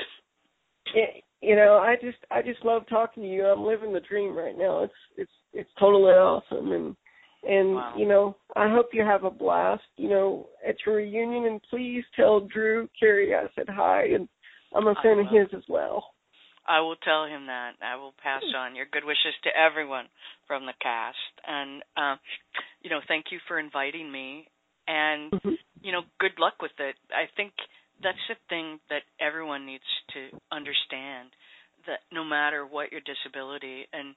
you 1.41 1.55
know, 1.55 1.77
I 1.77 1.95
just 2.01 2.17
I 2.29 2.41
just 2.41 2.63
love 2.63 2.83
talking 2.87 3.23
to 3.23 3.29
you. 3.29 3.45
I'm 3.45 3.63
living 3.63 3.93
the 3.93 3.99
dream 3.99 4.35
right 4.37 4.57
now. 4.57 4.83
It's 4.83 4.93
it's 5.17 5.31
it's 5.53 5.69
totally 5.79 6.13
awesome 6.13 6.71
and 6.71 6.95
and 7.43 7.75
Wow. 7.75 7.93
you 7.97 8.07
know, 8.07 8.37
I 8.55 8.69
hope 8.69 8.89
you 8.93 9.03
have 9.03 9.23
a 9.23 9.31
blast, 9.31 9.83
you 9.97 10.09
know, 10.09 10.47
at 10.65 10.75
your 10.85 10.95
reunion 10.95 11.45
and 11.45 11.61
please 11.69 12.03
tell 12.15 12.41
Drew 12.41 12.87
Carey 12.99 13.33
I 13.33 13.45
said 13.55 13.67
hi 13.67 14.05
and 14.13 14.29
I'm 14.73 14.87
a 14.87 14.95
fan 15.01 15.19
of 15.19 15.25
his 15.31 15.47
as 15.57 15.63
well. 15.67 16.13
I 16.67 16.80
will 16.82 16.95
tell 16.97 17.26
him 17.26 17.47
that. 17.47 17.74
I 17.82 17.95
will 17.95 18.13
pass 18.21 18.43
on 18.56 18.76
your 18.76 18.86
good 18.91 19.04
wishes 19.04 19.34
to 19.43 19.50
everyone 19.58 20.06
from 20.47 20.65
the 20.65 20.74
cast. 20.82 21.17
And 21.47 21.84
um 21.97 22.19
you 22.82 22.89
know, 22.89 23.02
thank 23.08 23.26
you 23.32 23.39
for 23.47 23.60
inviting 23.60 24.12
me 24.12 24.47
and 24.88 25.32
Mhm. 25.32 25.58
you 25.82 25.91
know, 25.91 26.04
good 26.19 26.38
luck 26.39 26.62
with 26.62 26.78
it. 26.80 26.95
I 27.13 27.26
think 27.36 27.54
that's 28.02 28.28
the 28.28 28.36
thing 28.50 28.80
that 28.89 29.04
everyone 29.19 29.65
needs 29.65 29.86
to 30.13 30.30
understand 30.52 31.30
that 31.88 32.02
no 32.12 32.24
matter 32.24 32.65
what 32.65 32.91
your 32.91 33.02
disability 33.02 33.88
and, 33.93 34.15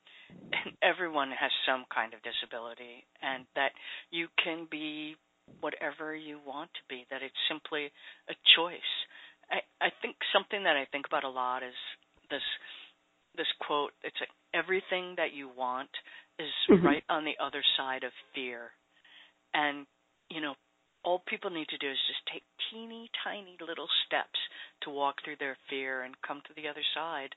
and 0.53 0.77
everyone 0.83 1.31
has 1.31 1.51
some 1.65 1.85
kind 1.89 2.13
of 2.13 2.21
disability 2.23 3.05
and 3.23 3.47
that 3.55 3.73
you 4.11 4.29
can 4.43 4.67
be 4.71 5.17
whatever 5.61 6.15
you 6.15 6.39
want 6.45 6.71
to 6.75 6.81
be 6.89 7.07
that 7.11 7.23
it's 7.23 7.37
simply 7.49 7.91
a 8.29 8.35
choice. 8.57 8.93
I 9.51 9.61
I 9.81 9.91
think 10.03 10.17
something 10.33 10.65
that 10.65 10.77
I 10.77 10.85
think 10.93 11.07
about 11.07 11.25
a 11.25 11.29
lot 11.29 11.63
is 11.63 11.75
this 12.31 12.43
this 13.37 13.51
quote. 13.61 13.93
It's 14.03 14.17
like 14.21 14.31
everything 14.55 15.15
that 15.17 15.33
you 15.33 15.49
want 15.49 15.91
is 16.39 16.51
Mhm. 16.69 16.85
right 16.85 17.05
on 17.09 17.25
the 17.25 17.39
other 17.39 17.63
side 17.77 18.05
of 18.05 18.13
fear, 18.35 18.73
and 19.55 19.87
you 20.31 20.41
know 20.41 20.55
all 21.05 21.19
people 21.21 21.51
need 21.51 21.69
to 21.69 21.79
do 21.79 21.91
is 21.91 21.99
just 22.07 22.25
take 22.27 22.45
teeny 22.71 23.11
tiny 23.23 23.57
little 23.61 23.89
steps 24.07 24.39
to 24.81 24.91
walk 24.91 25.21
through 25.23 25.37
their 25.37 25.57
fear 25.69 26.03
and 26.03 26.21
come 26.23 26.41
to 26.43 26.55
the 26.55 26.67
other 26.69 26.83
side, 26.95 27.35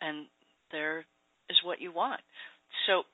and 0.00 0.26
there 0.70 1.04
is 1.48 1.62
what 1.64 1.80
you 1.80 1.90
want. 1.92 2.20
So 2.86 3.04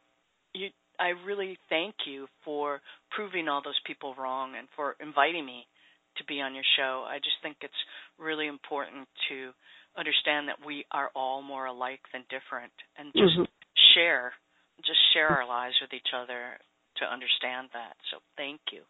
you 0.55 0.71
I 0.99 1.09
really 1.27 1.59
thank 1.69 1.95
you 2.07 2.29
for 2.45 2.81
proving 3.11 3.49
all 3.49 3.61
those 3.63 3.81
people 3.85 4.15
wrong 4.15 4.55
and 4.57 4.69
for 4.77 4.95
inviting 5.01 5.45
me 5.45 5.67
to 6.17 6.25
be 6.25 6.41
on 6.41 6.55
your 6.55 6.65
show. 6.77 7.05
I 7.09 7.19
just 7.19 7.37
think 7.43 7.57
it's 7.63 7.75
really 8.19 8.47
important 8.47 9.09
to 9.29 9.53
understand 9.97 10.49
that 10.49 10.65
we 10.65 10.85
are 10.91 11.11
all 11.15 11.43
more 11.43 11.67
alike 11.67 12.01
than 12.13 12.25
different 12.29 12.73
and 12.97 13.13
just 13.15 13.37
Mhm. 13.37 13.49
share 13.95 14.35
just 14.83 14.99
share 15.13 15.29
our 15.29 15.47
lives 15.47 15.75
with 15.81 15.93
each 15.95 16.13
other 16.13 16.59
to 16.97 17.11
understand 17.11 17.69
that. 17.73 17.97
So 18.11 18.19
thank 18.37 18.61
you. 18.73 18.83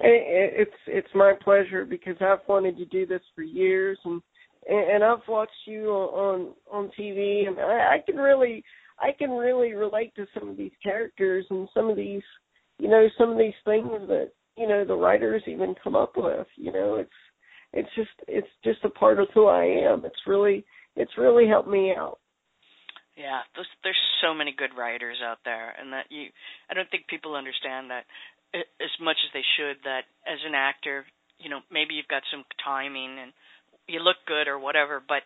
It's 0.00 0.76
it's 0.86 1.14
my 1.14 1.34
pleasure 1.42 1.84
because 1.84 2.16
I've 2.20 2.46
wanted 2.48 2.76
to 2.78 2.84
do 2.86 3.06
this 3.06 3.22
for 3.34 3.42
years, 3.42 3.98
and 4.04 4.20
and 4.68 5.02
I've 5.02 5.26
watched 5.26 5.66
you 5.66 5.90
on 5.90 6.54
on 6.70 6.90
TV, 6.98 7.46
and 7.46 7.58
I, 7.58 7.94
I 7.94 7.98
can 8.04 8.16
really 8.16 8.62
I 8.98 9.12
can 9.12 9.30
really 9.30 9.72
relate 9.74 10.14
to 10.16 10.26
some 10.34 10.48
of 10.50 10.56
these 10.56 10.72
characters 10.82 11.46
and 11.48 11.68
some 11.72 11.88
of 11.88 11.96
these 11.96 12.22
you 12.78 12.88
know 12.88 13.08
some 13.16 13.30
of 13.30 13.38
these 13.38 13.54
things 13.64 13.88
that 14.08 14.32
you 14.56 14.68
know 14.68 14.84
the 14.84 14.94
writers 14.94 15.42
even 15.46 15.74
come 15.82 15.96
up 15.96 16.12
with. 16.16 16.46
You 16.56 16.72
know, 16.72 16.96
it's 16.96 17.10
it's 17.76 17.94
just 17.94 18.10
it's 18.26 18.48
just 18.64 18.84
a 18.84 18.90
part 18.90 19.20
of 19.20 19.28
who 19.34 19.46
I 19.46 19.64
am. 19.64 20.04
It's 20.04 20.26
really 20.26 20.64
it's 20.96 21.12
really 21.18 21.46
helped 21.46 21.68
me 21.68 21.94
out. 21.96 22.18
Yeah, 23.16 23.40
there's, 23.54 23.68
there's 23.82 24.04
so 24.20 24.34
many 24.34 24.52
good 24.52 24.76
writers 24.76 25.16
out 25.24 25.38
there, 25.44 25.72
and 25.80 25.92
that 25.92 26.04
you, 26.10 26.28
I 26.68 26.74
don't 26.74 26.90
think 26.90 27.08
people 27.08 27.34
understand 27.34 27.88
that 27.90 28.04
as 28.54 28.94
much 29.00 29.16
as 29.24 29.32
they 29.32 29.44
should. 29.56 29.76
That 29.84 30.04
as 30.28 30.40
an 30.44 30.54
actor, 30.54 31.04
you 31.38 31.48
know, 31.48 31.60
maybe 31.70 31.94
you've 31.94 32.12
got 32.12 32.22
some 32.30 32.44
timing 32.64 33.16
and 33.20 33.32
you 33.88 34.00
look 34.00 34.16
good 34.26 34.48
or 34.48 34.58
whatever, 34.58 35.00
but 35.00 35.22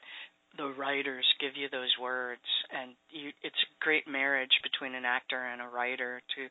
the 0.57 0.71
writers 0.75 1.27
give 1.41 1.55
you 1.57 1.69
those 1.71 1.95
words, 2.01 2.47
and 2.71 2.95
you, 3.11 3.31
it's 3.43 3.63
a 3.63 3.71
great 3.83 4.07
marriage 4.07 4.55
between 4.63 4.95
an 4.95 5.05
actor 5.05 5.39
and 5.39 5.63
a 5.63 5.71
writer 5.71 6.23
to 6.37 6.43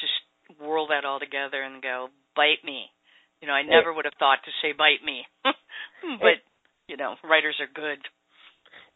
just 0.00 0.60
whirl 0.60 0.86
that 0.88 1.04
all 1.04 1.18
together 1.18 1.62
and 1.62 1.82
go, 1.82 2.08
bite 2.34 2.64
me. 2.64 2.88
You 3.40 3.48
know, 3.48 3.54
I 3.54 3.62
never 3.62 3.92
would 3.92 4.06
have 4.06 4.14
thought 4.18 4.38
to 4.44 4.50
say 4.62 4.72
bite 4.72 5.04
me, 5.04 5.22
but 5.44 6.40
you 6.88 6.96
know, 6.96 7.14
writers 7.22 7.56
are 7.60 7.68
good. 7.74 7.98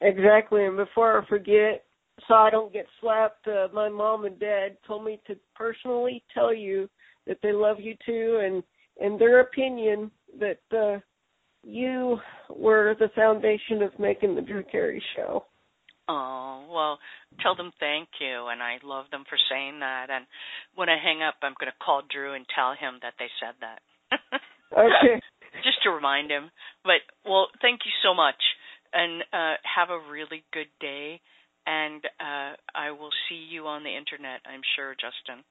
Exactly, 0.00 0.64
and 0.64 0.76
before 0.76 1.20
I 1.20 1.26
forget, 1.29 1.85
so 2.26 2.35
I 2.35 2.50
don't 2.50 2.72
get 2.72 2.87
slapped, 3.00 3.46
uh, 3.46 3.68
my 3.72 3.88
mom 3.88 4.24
and 4.24 4.38
dad 4.38 4.76
told 4.87 5.05
me 5.05 5.20
to 5.26 5.37
personally 5.55 6.22
tell 6.33 6.55
you 6.55 6.88
that 7.26 7.38
they 7.42 7.53
love 7.53 7.76
you 7.81 7.94
too, 8.07 8.40
and 8.42 8.62
in 9.00 9.18
their 9.18 9.40
opinion 9.40 10.11
that 10.38 10.61
uh, 10.72 11.00
you 11.62 12.18
were 12.48 12.96
the 12.98 13.11
foundation 13.14 13.83
of 13.83 13.98
making 13.98 14.35
the 14.35 14.42
Drew 14.42 14.64
Carey 14.64 15.03
show. 15.16 15.44
Oh, 16.09 16.66
well, 16.72 16.98
tell 17.40 17.55
them 17.55 17.70
thank 17.79 18.09
you, 18.20 18.48
and 18.48 18.62
I 18.62 18.79
love 18.83 19.07
them 19.12 19.24
for 19.29 19.38
saying 19.50 19.79
that. 19.81 20.09
And 20.11 20.26
when 20.74 20.88
I 20.88 20.96
hang 21.00 21.22
up, 21.22 21.35
I'm 21.42 21.55
going 21.61 21.70
to 21.70 21.85
call 21.85 22.03
Drew 22.11 22.35
and 22.35 22.44
tell 22.55 22.72
him 22.72 22.98
that 23.03 23.14
they 23.18 23.29
said 23.38 23.55
that. 23.61 23.81
Okay. 24.70 25.20
Just 25.64 25.82
to 25.82 25.90
remind 25.90 26.30
him. 26.30 26.48
But, 26.84 27.02
well, 27.26 27.48
thank 27.60 27.80
you 27.84 27.90
so 28.04 28.14
much, 28.14 28.38
and 28.94 29.22
uh, 29.32 29.58
have 29.66 29.90
a 29.90 29.98
really 30.08 30.44
good 30.52 30.70
day. 30.80 31.20
And 31.66 32.00
uh, 32.20 32.54
I 32.72 32.92
will 32.92 33.10
see 33.28 33.34
you 33.50 33.66
on 33.66 33.82
the 33.82 33.90
internet, 33.90 34.40
I'm 34.46 34.62
sure, 34.76 34.94
Justin. 34.94 35.42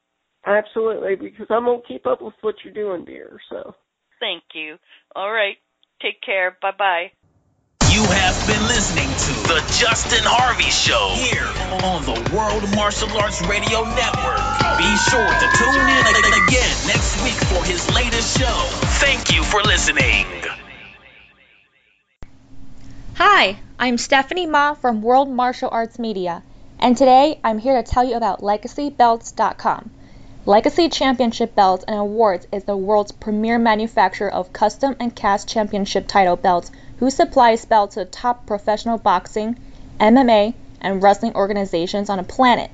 Absolutely, 0.48 1.16
because 1.18 1.48
I'm 1.50 1.66
gonna 1.66 1.82
keep 1.86 2.08
up 2.08 2.22
with 2.22 2.34
what 2.42 2.56
you're 2.64 2.74
doing, 2.74 3.04
dear. 3.04 3.40
So 3.50 3.76
Thank 4.20 4.44
you. 4.54 4.78
All 5.16 5.32
right. 5.32 5.58
Take 6.02 6.22
care. 6.22 6.58
Bye 6.62 6.72
bye. 6.78 7.12
You 7.92 8.04
have 8.04 8.48
been 8.48 8.62
listening 8.68 9.10
to 9.10 9.32
The 9.48 9.60
Justin 9.80 10.24
Harvey 10.24 10.70
Show 10.70 11.16
here 11.18 11.50
on 11.84 12.06
the 12.06 12.36
World 12.36 12.64
Martial 12.76 13.10
Arts 13.18 13.42
Radio 13.48 13.84
Network. 13.84 14.49
Be 14.78 14.96
sure 14.98 15.28
to 15.28 15.48
tune 15.58 15.90
in 15.90 16.06
again 16.48 16.78
next 16.88 17.22
week 17.24 17.34
for 17.34 17.64
his 17.66 17.90
latest 17.94 18.38
show. 18.38 18.68
Thank 19.00 19.34
you 19.34 19.44
for 19.44 19.62
listening. 19.64 20.26
Hi, 23.16 23.58
I'm 23.78 23.98
Stephanie 23.98 24.46
Ma 24.46 24.76
from 24.76 25.02
World 25.02 25.30
Martial 25.30 25.70
Arts 25.72 26.00
Media, 26.00 26.44
and 26.80 26.96
today 26.96 27.40
I'm 27.44 27.58
here 27.58 27.82
to 27.82 27.92
tell 27.92 28.04
you 28.04 28.16
about 28.16 28.42
LegacyBelts.com. 28.42 29.92
Legacy 30.46 30.88
Championship 30.88 31.56
Belts 31.56 31.84
and 31.86 31.98
Awards 31.98 32.48
is 32.52 32.64
the 32.64 32.78
world's 32.78 33.12
premier 33.12 33.60
manufacturer 33.60 34.32
of 34.32 34.54
custom 34.54 34.96
and 35.00 35.16
cast 35.16 35.50
championship 35.50 36.08
title 36.08 36.36
belts 36.36 36.72
who 37.00 37.10
supplies 37.10 37.66
belts 37.66 37.96
to 37.96 38.06
top 38.06 38.46
professional 38.46 38.98
boxing, 38.98 39.58
MMA, 40.00 40.54
and 40.80 41.04
wrestling 41.04 41.36
organizations 41.36 42.10
on 42.10 42.18
the 42.18 42.24
planet. 42.24 42.72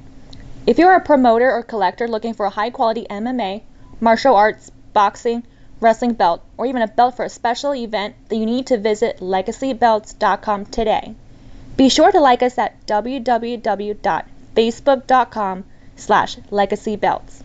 If 0.68 0.80
you're 0.80 0.96
a 0.96 1.00
promoter 1.00 1.52
or 1.52 1.62
collector 1.62 2.08
looking 2.08 2.34
for 2.34 2.48
a 2.48 2.50
high 2.50 2.72
quality 2.72 3.06
MMA, 3.08 3.62
martial 4.00 4.36
arts, 4.36 4.72
boxing, 4.94 5.44
wrestling 5.80 6.14
belt, 6.14 6.42
or 6.58 6.66
even 6.66 6.82
a 6.82 6.88
belt 6.88 7.16
for 7.16 7.24
a 7.24 7.30
special 7.30 7.76
event, 7.76 8.16
then 8.30 8.40
you 8.40 8.48
need 8.48 8.66
to 8.68 8.80
visit 8.80 9.20
legacybelts.com 9.20 10.66
today. 10.66 11.14
Be 11.78 11.90
sure 11.90 12.12
to 12.12 12.20
like 12.20 12.42
us 12.42 12.58
at 12.58 12.84
www.facebook.com 12.88 15.64
slash 15.98 16.38
legacybelts. 16.38 17.42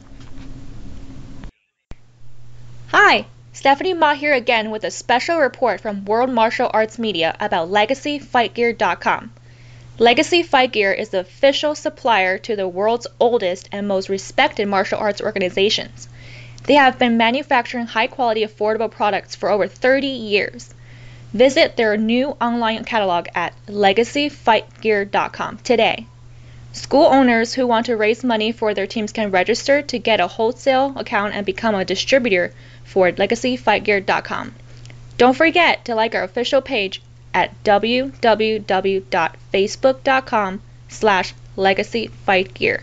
Hi, 2.88 3.26
Stephanie 3.52 3.92
Ma 3.92 4.14
here 4.14 4.32
again 4.32 4.70
with 4.70 4.84
a 4.84 4.90
special 4.90 5.36
report 5.38 5.82
from 5.82 6.06
World 6.06 6.30
Martial 6.30 6.70
Arts 6.72 6.98
Media 6.98 7.36
about 7.38 7.68
LegacyFightGear.com. 7.68 9.32
Legacy 10.00 10.42
Fight 10.42 10.72
Gear 10.72 10.92
is 10.94 11.10
the 11.10 11.20
official 11.20 11.74
supplier 11.74 12.38
to 12.38 12.56
the 12.56 12.66
world's 12.66 13.06
oldest 13.20 13.68
and 13.70 13.86
most 13.86 14.08
respected 14.08 14.66
martial 14.66 14.98
arts 14.98 15.20
organizations. 15.20 16.08
They 16.64 16.72
have 16.72 16.98
been 16.98 17.18
manufacturing 17.18 17.84
high 17.84 18.06
quality, 18.06 18.42
affordable 18.42 18.90
products 18.90 19.34
for 19.34 19.50
over 19.50 19.66
30 19.66 20.06
years. 20.06 20.72
Visit 21.34 21.76
their 21.76 21.98
new 21.98 22.28
online 22.40 22.84
catalog 22.84 23.26
at 23.34 23.52
legacyfightgear.com 23.66 25.58
today. 25.58 26.06
School 26.72 27.04
owners 27.04 27.52
who 27.52 27.66
want 27.66 27.84
to 27.84 27.96
raise 27.98 28.24
money 28.24 28.52
for 28.52 28.72
their 28.72 28.86
teams 28.86 29.12
can 29.12 29.30
register 29.30 29.82
to 29.82 29.98
get 29.98 30.18
a 30.18 30.28
wholesale 30.28 30.94
account 30.96 31.34
and 31.34 31.44
become 31.44 31.74
a 31.74 31.84
distributor 31.84 32.54
for 32.84 33.12
legacyfightgear.com. 33.12 34.54
Don't 35.18 35.36
forget 35.36 35.84
to 35.84 35.94
like 35.94 36.14
our 36.14 36.22
official 36.22 36.62
page 36.62 37.02
at 37.34 37.50
www.facebook.com 37.64 40.62
slash 40.88 41.34
legacyfightgear. 41.56 42.80